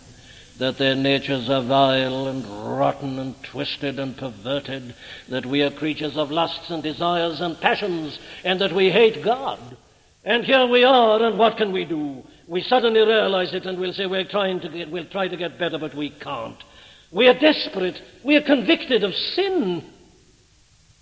[0.60, 2.46] that their natures are vile and
[2.78, 4.94] rotten and twisted and perverted,
[5.30, 9.78] that we are creatures of lusts and desires and passions, and that we hate God.
[10.26, 12.24] And here we are, and what can we do?
[12.48, 15.58] We suddenly realize it and we'll say we're trying to get, we'll try to get
[15.58, 16.62] better, but we can't.
[17.12, 18.02] We are desperate.
[18.26, 19.86] We are convicted of sin.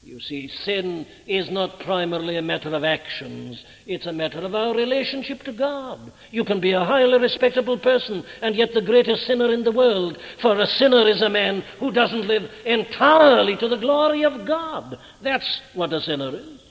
[0.05, 3.65] You see, sin is not primarily a matter of actions.
[3.87, 6.13] It's a matter of our relationship to God.
[6.29, 10.19] You can be a highly respectable person and yet the greatest sinner in the world.
[10.43, 14.95] For a sinner is a man who doesn't live entirely to the glory of God.
[15.23, 16.64] That's what a sinner is.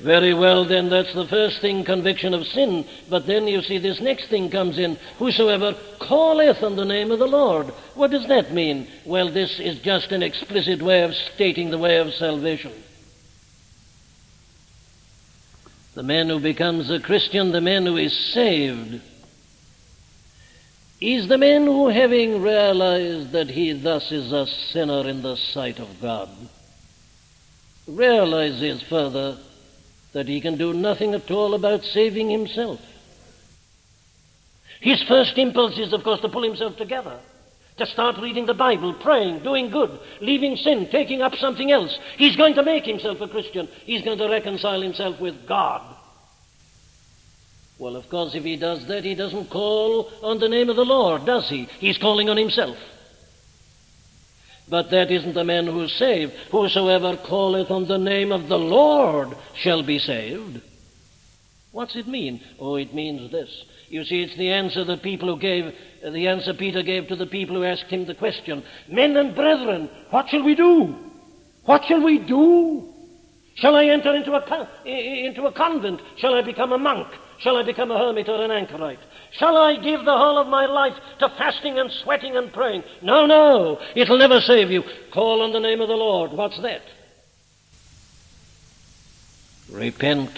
[0.00, 2.84] Very well, then, that's the first thing, conviction of sin.
[3.10, 7.18] But then you see this next thing comes in Whosoever calleth on the name of
[7.18, 7.66] the Lord.
[7.94, 8.86] What does that mean?
[9.04, 12.72] Well, this is just an explicit way of stating the way of salvation.
[15.94, 19.00] The man who becomes a Christian, the man who is saved,
[21.00, 25.80] is the man who, having realized that he thus is a sinner in the sight
[25.80, 26.28] of God,
[27.88, 29.38] realizes further
[30.12, 32.80] that he can do nothing at all about saving himself.
[34.80, 37.18] His first impulse is, of course, to pull himself together,
[37.78, 41.98] to start reading the Bible, praying, doing good, leaving sin, taking up something else.
[42.16, 43.68] He's going to make himself a Christian.
[43.84, 45.82] He's going to reconcile himself with God.
[47.78, 50.84] Well, of course, if he does that, he doesn't call on the name of the
[50.84, 51.68] Lord, does he?
[51.78, 52.76] He's calling on himself.
[54.70, 56.32] But that isn't the man who's saved.
[56.50, 60.60] Whosoever calleth on the name of the Lord shall be saved.
[61.72, 62.40] What's it mean?
[62.58, 63.64] Oh, it means this.
[63.88, 67.26] You see, it's the answer that people who gave, the answer Peter gave to the
[67.26, 70.94] people who asked him the question Men and brethren, what shall we do?
[71.64, 72.92] What shall we do?
[73.56, 76.00] Shall I enter into a, into a convent?
[76.16, 77.08] Shall I become a monk?
[77.38, 79.00] Shall I become a hermit or an anchorite?
[79.32, 82.82] Shall I give the whole of my life to fasting and sweating and praying?
[83.02, 83.80] No, no.
[83.94, 84.82] It'll never save you.
[85.12, 86.32] Call on the name of the Lord.
[86.32, 86.82] What's that?
[89.70, 90.30] Repent.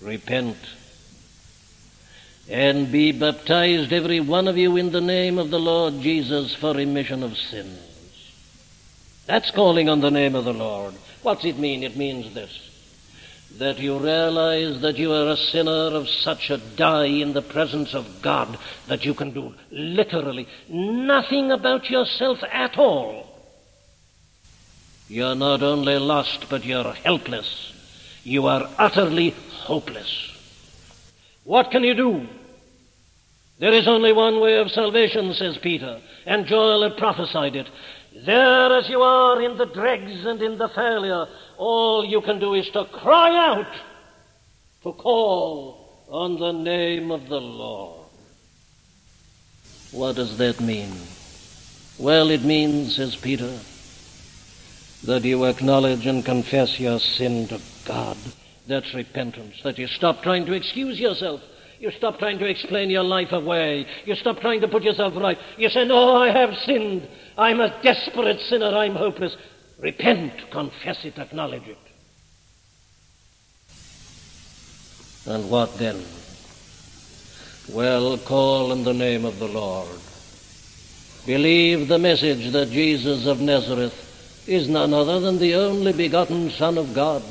[0.00, 0.56] Repent.
[2.48, 6.74] And be baptized, every one of you, in the name of the Lord Jesus for
[6.74, 7.78] remission of sins.
[9.26, 10.94] That's calling on the name of the Lord.
[11.22, 11.82] What's it mean?
[11.82, 12.69] It means this
[13.58, 17.94] that you realize that you are a sinner of such a dye in the presence
[17.94, 23.26] of God that you can do literally nothing about yourself at all.
[25.08, 27.72] You're not only lost, but you're helpless.
[28.22, 30.30] You are utterly hopeless.
[31.44, 32.28] What can you do?
[33.58, 37.68] There is only one way of salvation, says Peter, and Joel had prophesied it.
[38.24, 41.26] There as you are in the dregs and in the failure,
[41.60, 43.66] all you can do is to cry out,
[44.82, 48.06] to call on the name of the Lord.
[49.92, 50.90] What does that mean?
[51.98, 53.58] Well, it means, says Peter,
[55.04, 58.16] that you acknowledge and confess your sin to God.
[58.66, 59.60] That's repentance.
[59.62, 61.42] That you stop trying to excuse yourself.
[61.78, 63.86] You stop trying to explain your life away.
[64.06, 65.38] You stop trying to put yourself right.
[65.58, 67.08] You say, No, I have sinned.
[67.36, 68.68] I'm a desperate sinner.
[68.68, 69.36] I'm hopeless.
[69.80, 71.78] Repent, confess it, acknowledge it.
[75.26, 76.02] And what then?
[77.70, 80.00] Well, call in the name of the Lord.
[81.26, 86.78] Believe the message that Jesus of Nazareth is none other than the only begotten Son
[86.78, 87.22] of God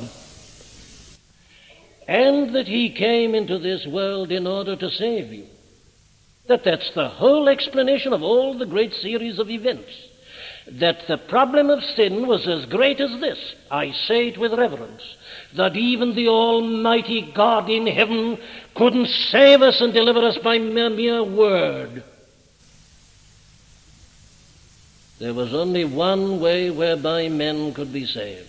[2.10, 5.46] and that he came into this world in order to save you.
[6.48, 9.92] That that's the whole explanation of all the great series of events.
[10.78, 13.38] That the problem of sin was as great as this.
[13.70, 15.02] I say it with reverence.
[15.56, 18.38] That even the Almighty God in heaven
[18.76, 22.04] couldn't save us and deliver us by mere, mere word.
[25.18, 28.48] There was only one way whereby men could be saved.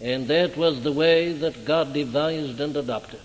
[0.00, 3.20] And that was the way that God devised and adopted.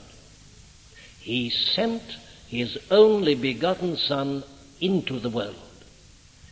[1.19, 2.03] He sent
[2.47, 4.43] His only begotten Son
[4.81, 5.55] into the world.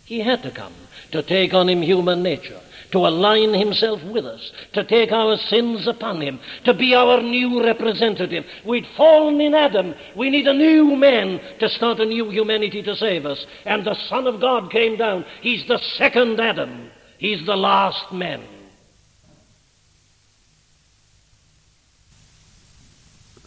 [0.06, 0.74] He had to come
[1.12, 2.60] to take on Him human nature,
[2.92, 7.64] to align Himself with us, to take our sins upon Him, to be our new
[7.64, 8.46] representative.
[8.66, 9.96] We'd fallen in Adam.
[10.16, 13.46] We need a new man to start a new humanity to save us.
[13.66, 15.26] And the Son of God came down.
[15.42, 16.90] He's the second Adam.
[17.18, 18.42] He's the last man.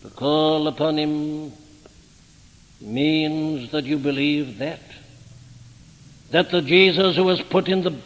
[0.03, 1.53] To call upon him
[2.81, 4.81] means that you believe that.
[6.31, 7.97] That the Jesus who was put in the,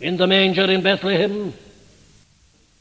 [0.00, 1.54] in the manger in Bethlehem,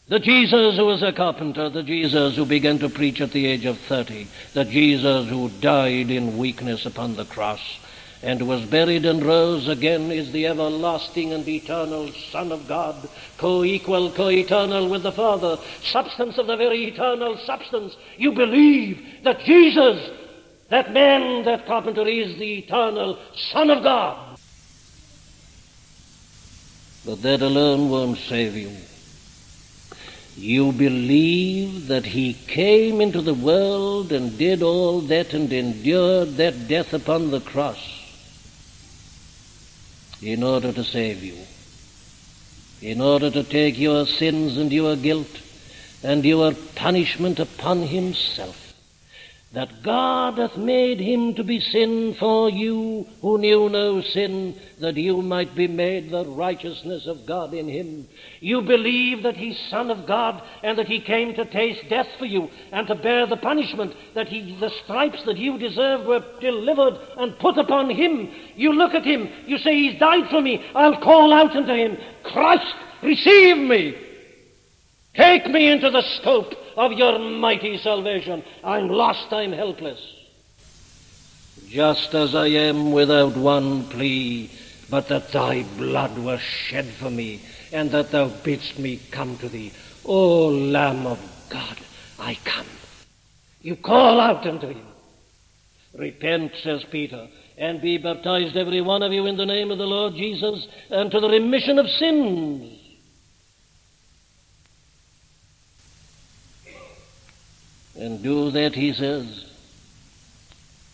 [0.09, 3.65] the Jesus who was a carpenter, the Jesus who began to preach at the age
[3.65, 7.79] of 30, the Jesus who died in weakness upon the cross,
[8.23, 13.07] and was buried and rose again is the everlasting and eternal Son of God,
[13.37, 17.95] co-equal, co-eternal with the Father, substance of the very eternal substance.
[18.17, 20.09] You believe that Jesus,
[20.69, 23.19] that man, that carpenter is the eternal
[23.51, 24.28] Son of God.
[27.05, 28.71] But that alone won't save you.
[30.35, 36.67] You believe that he came into the world and did all that and endured that
[36.67, 37.79] death upon the cross
[40.21, 41.37] in order to save you,
[42.81, 45.41] in order to take your sins and your guilt
[46.03, 48.68] and your punishment upon himself
[49.51, 54.95] that God hath made him to be sin for you who knew no sin, that
[54.95, 58.07] you might be made the righteousness of God in him.
[58.41, 62.25] You believe that he's Son of God and that he came to taste death for
[62.25, 66.99] you and to bear the punishment, that he, the stripes that you deserved were delivered
[67.17, 68.29] and put upon him.
[68.55, 70.63] You look at him, you say, He's died for me.
[70.75, 74.08] I'll call out unto him, Christ, receive me.
[75.15, 78.43] Take me into the scope of your mighty salvation.
[78.63, 79.99] I'm lost, I'm helpless.
[81.67, 84.49] Just as I am without one plea,
[84.89, 87.41] but that thy blood was shed for me,
[87.71, 89.71] and that thou bidst me come to thee.
[90.05, 91.77] O Lamb of God,
[92.19, 92.65] I come.
[93.61, 94.85] You call out unto him.
[95.93, 99.85] Repent, says Peter, and be baptized every one of you in the name of the
[99.85, 102.78] Lord Jesus, and to the remission of sins
[107.99, 109.45] And do that, he says,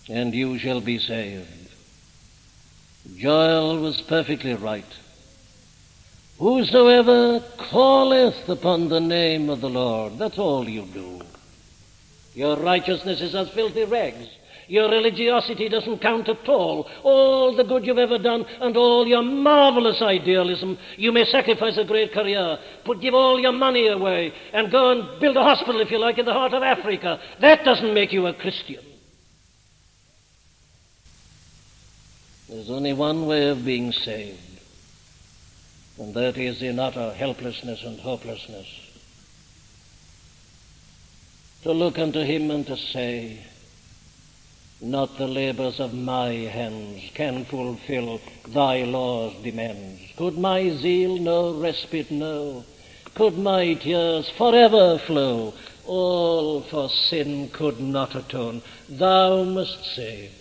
[0.09, 1.69] and you shall be saved.
[3.15, 4.85] Joel was perfectly right.
[6.39, 11.21] Whosoever calleth upon the name of the Lord, that's all you do.
[12.33, 14.27] Your righteousness is as filthy rags.
[14.67, 16.89] Your religiosity doesn't count at all.
[17.03, 21.83] All the good you've ever done and all your marvelous idealism, you may sacrifice a
[21.83, 25.91] great career, put, give all your money away, and go and build a hospital, if
[25.91, 27.19] you like, in the heart of Africa.
[27.41, 28.83] That doesn't make you a Christian.
[32.49, 34.39] There's only one way of being saved,
[35.97, 38.67] and that is in utter helplessness and hopelessness.
[41.63, 43.43] To look unto Him and to say,
[44.81, 48.19] not the labors of my hands can fulfill
[48.49, 50.01] thy law's demands.
[50.17, 52.65] Could my zeal no respite know?
[53.13, 55.53] Could my tears forever flow?
[55.85, 58.61] All for sin could not atone.
[58.89, 60.33] Thou must save,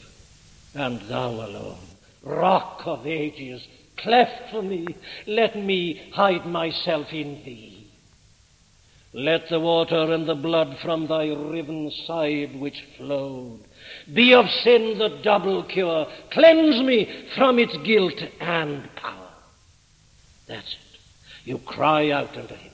[0.75, 1.79] and thou alone.
[2.23, 3.65] Rock of ages,
[3.97, 4.87] cleft for me,
[5.27, 7.87] let me hide myself in thee.
[9.13, 13.61] Let the water and the blood from thy riven side which flowed
[14.13, 16.07] be of sin the double cure.
[16.31, 19.29] Cleanse me from its guilt and power.
[20.47, 20.99] That's it.
[21.45, 22.73] You cry out unto him.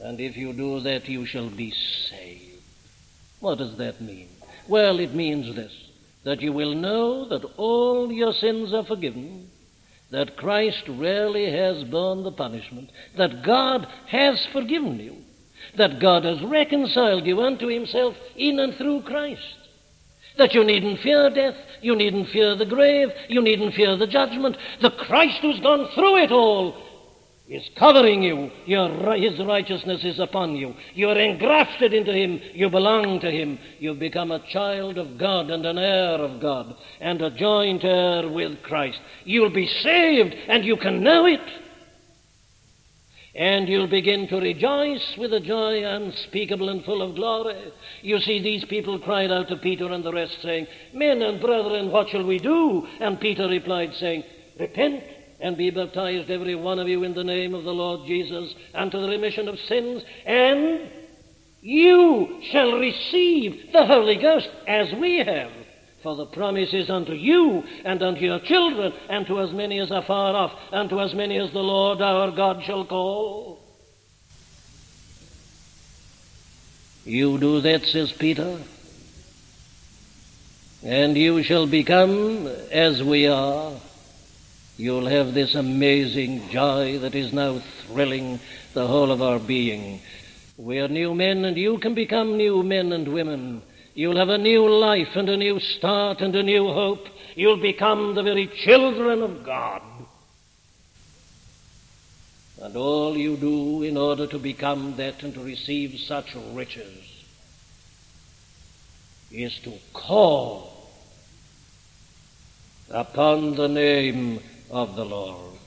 [0.00, 2.62] And if you do that, you shall be saved.
[3.40, 4.28] What does that mean?
[4.68, 5.72] Well, it means this
[6.24, 9.48] that you will know that all your sins are forgiven,
[10.10, 15.16] that Christ really has borne the punishment, that God has forgiven you,
[15.78, 19.42] that God has reconciled you unto himself in and through Christ.
[20.36, 24.56] That you needn't fear death, you needn't fear the grave, you needn't fear the judgment.
[24.82, 26.84] The Christ who's gone through it all
[27.48, 28.50] is covering you.
[28.66, 30.74] Your, his righteousness is upon you.
[30.94, 32.40] You are engrafted into him.
[32.52, 33.58] You belong to him.
[33.78, 38.28] You've become a child of God and an heir of God and a joint heir
[38.28, 39.00] with Christ.
[39.24, 41.40] You'll be saved and you can know it
[43.38, 47.72] and you'll begin to rejoice with a joy unspeakable and full of glory.
[48.02, 51.92] You see, these people cried out to Peter and the rest, saying, Men and brethren,
[51.92, 52.84] what shall we do?
[52.98, 54.24] And Peter replied, saying,
[54.58, 55.04] Repent
[55.38, 59.00] and be baptized, every one of you, in the name of the Lord Jesus, unto
[59.00, 60.90] the remission of sins, and
[61.60, 65.52] you shall receive the Holy Ghost, as we have.
[66.02, 69.90] For the promise is unto you and unto your children and to as many as
[69.90, 73.58] are far off and to as many as the Lord our God shall call.
[77.04, 78.58] You do that, says Peter,
[80.84, 83.72] and you shall become as we are.
[84.76, 88.38] You'll have this amazing joy that is now thrilling
[88.74, 90.00] the whole of our being.
[90.56, 93.62] We are new men, and you can become new men and women
[93.98, 97.08] You'll have a new life and a new start and a new hope.
[97.34, 99.82] You'll become the very children of God.
[102.62, 107.24] And all you do in order to become that and to receive such riches
[109.32, 110.92] is to call
[112.90, 114.38] upon the name
[114.70, 115.58] of the Lord.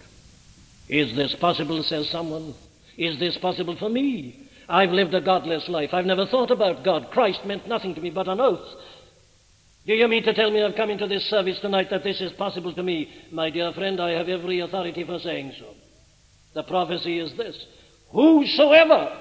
[0.88, 2.54] Is this possible, says someone?
[2.98, 4.48] Is this possible for me?
[4.70, 5.94] I've lived a godless life.
[5.94, 7.12] I've never thought about God.
[7.12, 8.68] Christ meant nothing to me but an oath.
[9.86, 12.32] Do you mean to tell me I've come into this service tonight that this is
[12.34, 13.12] possible to me?
[13.32, 15.66] My dear friend, I have every authority for saying so.
[16.54, 17.66] The prophecy is this
[18.12, 19.18] Whosoever,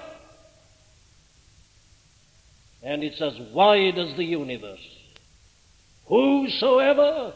[2.82, 4.86] and it's as wide as the universe,
[6.06, 7.32] whosoever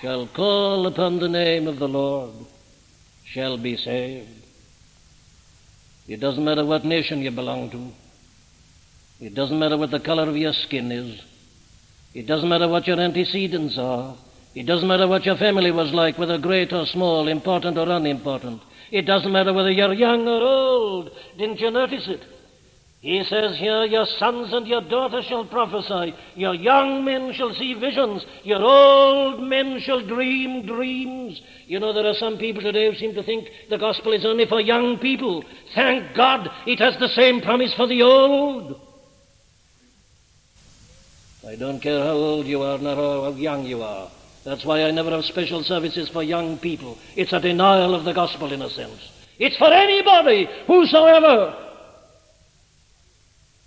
[0.00, 2.34] shall call upon the name of the Lord
[3.24, 4.41] shall be saved.
[6.12, 7.88] It doesn't matter what nation you belong to.
[9.24, 11.18] It doesn't matter what the color of your skin is.
[12.12, 14.14] It doesn't matter what your antecedents are.
[14.54, 18.60] It doesn't matter what your family was like, whether great or small, important or unimportant.
[18.90, 21.10] It doesn't matter whether you're young or old.
[21.38, 22.20] Didn't you notice it?
[23.02, 27.74] He says here, Your sons and your daughters shall prophesy, your young men shall see
[27.74, 31.42] visions, your old men shall dream dreams.
[31.66, 34.46] You know, there are some people today who seem to think the gospel is only
[34.46, 35.44] for young people.
[35.74, 38.80] Thank God it has the same promise for the old.
[41.44, 44.12] I don't care how old you are, nor how young you are.
[44.44, 46.96] That's why I never have special services for young people.
[47.16, 49.10] It's a denial of the gospel in a sense.
[49.40, 51.70] It's for anybody, whosoever.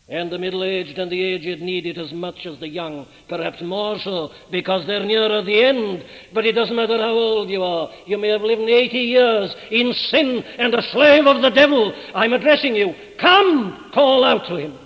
[0.07, 3.59] And the middle aged and the aged need it as much as the young, perhaps
[3.61, 6.05] more so, because they're nearer the end.
[6.31, 7.89] But it doesn't matter how old you are.
[8.05, 11.91] You may have lived 80 years in sin and a slave of the devil.
[12.13, 12.93] I'm addressing you.
[13.19, 14.77] Come, call out to him.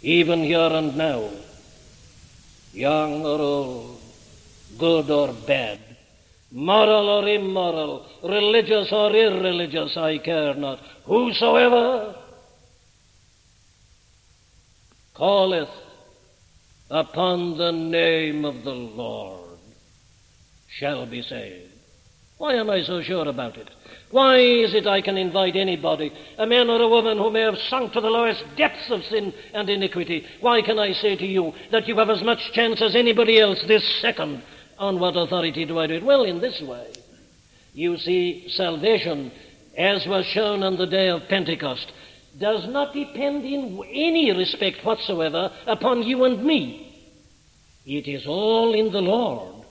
[0.00, 1.28] Even here and now,
[2.72, 4.00] young or old,
[4.78, 5.78] good or bad,
[6.50, 12.14] moral or immoral, religious or irreligious, I care not, whosoever
[15.16, 15.68] calleth
[16.90, 19.58] upon the name of the Lord
[20.78, 21.72] shall be saved.
[22.38, 23.70] Why am I so sure about it?
[24.10, 27.56] Why is it I can invite anybody, a man or a woman who may have
[27.68, 30.26] sunk to the lowest depths of sin and iniquity?
[30.40, 33.64] Why can I say to you that you have as much chance as anybody else
[33.66, 34.42] this second?
[34.78, 36.04] On what authority do I do it?
[36.04, 36.92] Well, in this way.
[37.72, 39.32] You see, salvation,
[39.76, 41.90] as was shown on the day of Pentecost,
[42.38, 46.82] does not depend in any respect whatsoever upon you and me.
[47.86, 49.64] It is all in the Lord.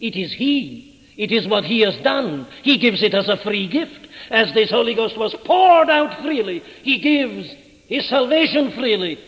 [0.00, 0.90] It is He.
[1.16, 2.46] It is what He has done.
[2.62, 4.08] He gives it as a free gift.
[4.30, 7.48] As this Holy Ghost was poured out freely, He gives
[7.86, 9.18] His salvation freely.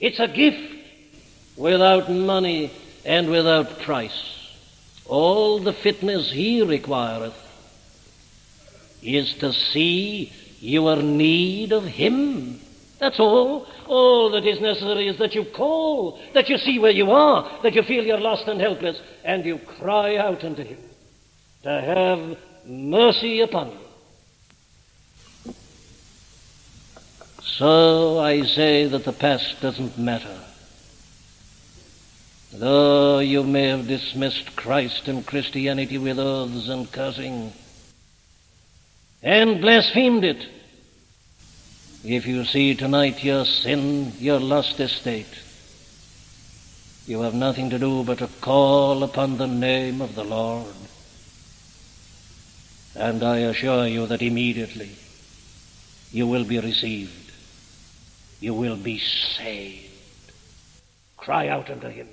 [0.00, 0.74] It's a gift
[1.56, 2.72] without money
[3.04, 4.32] and without price.
[5.06, 7.34] All the fitness He requireth
[9.02, 12.60] is to see your need of Him.
[12.98, 13.66] That's all.
[13.86, 17.74] All that is necessary is that you call, that you see where you are, that
[17.74, 20.78] you feel you're lost and helpless, and you cry out unto Him
[21.62, 25.54] to have mercy upon you.
[27.42, 30.38] So I say that the past doesn't matter.
[32.52, 37.52] Though you may have dismissed Christ and Christianity with oaths and cursing,
[39.26, 40.46] and blasphemed it,
[42.04, 45.26] if you see tonight your sin, your lost estate,
[47.08, 50.76] you have nothing to do but to call upon the name of the Lord.
[52.94, 54.90] And I assure you that immediately
[56.12, 57.32] you will be received.
[58.38, 60.30] You will be saved.
[61.16, 62.06] Cry out unto Him.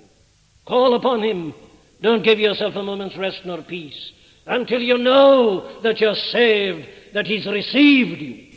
[0.66, 1.54] Call upon Him.
[2.02, 4.12] Don't give yourself a moment's rest nor peace
[4.48, 8.54] until you know that you're saved, that He's received you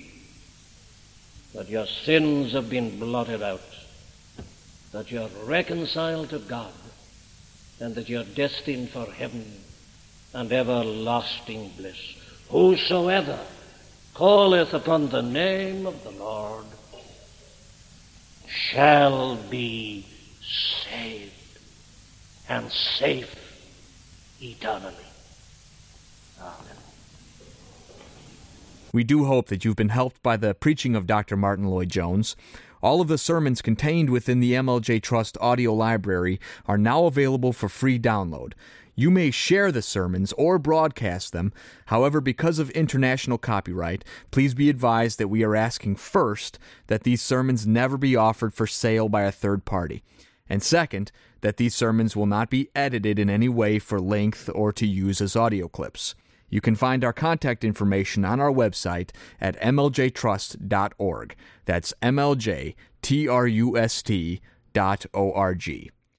[1.56, 3.62] that your sins have been blotted out,
[4.92, 6.72] that you're reconciled to God,
[7.80, 9.44] and that you're destined for heaven
[10.34, 11.96] and everlasting bliss.
[12.50, 13.38] Whosoever
[14.14, 16.66] calleth upon the name of the Lord
[18.46, 20.04] shall be
[20.90, 21.32] saved
[22.50, 23.34] and safe
[24.42, 25.05] eternally.
[28.96, 31.36] We do hope that you've been helped by the preaching of Dr.
[31.36, 32.34] Martyn Lloyd-Jones.
[32.82, 37.68] All of the sermons contained within the MLJ Trust audio library are now available for
[37.68, 38.54] free download.
[38.94, 41.52] You may share the sermons or broadcast them.
[41.84, 47.20] However, because of international copyright, please be advised that we are asking first that these
[47.20, 50.02] sermons never be offered for sale by a third party.
[50.48, 54.72] And second, that these sermons will not be edited in any way for length or
[54.72, 56.14] to use as audio clips.
[56.48, 61.36] You can find our contact information on our website at mljtrust.org.
[61.64, 62.76] That's mljtrust.org.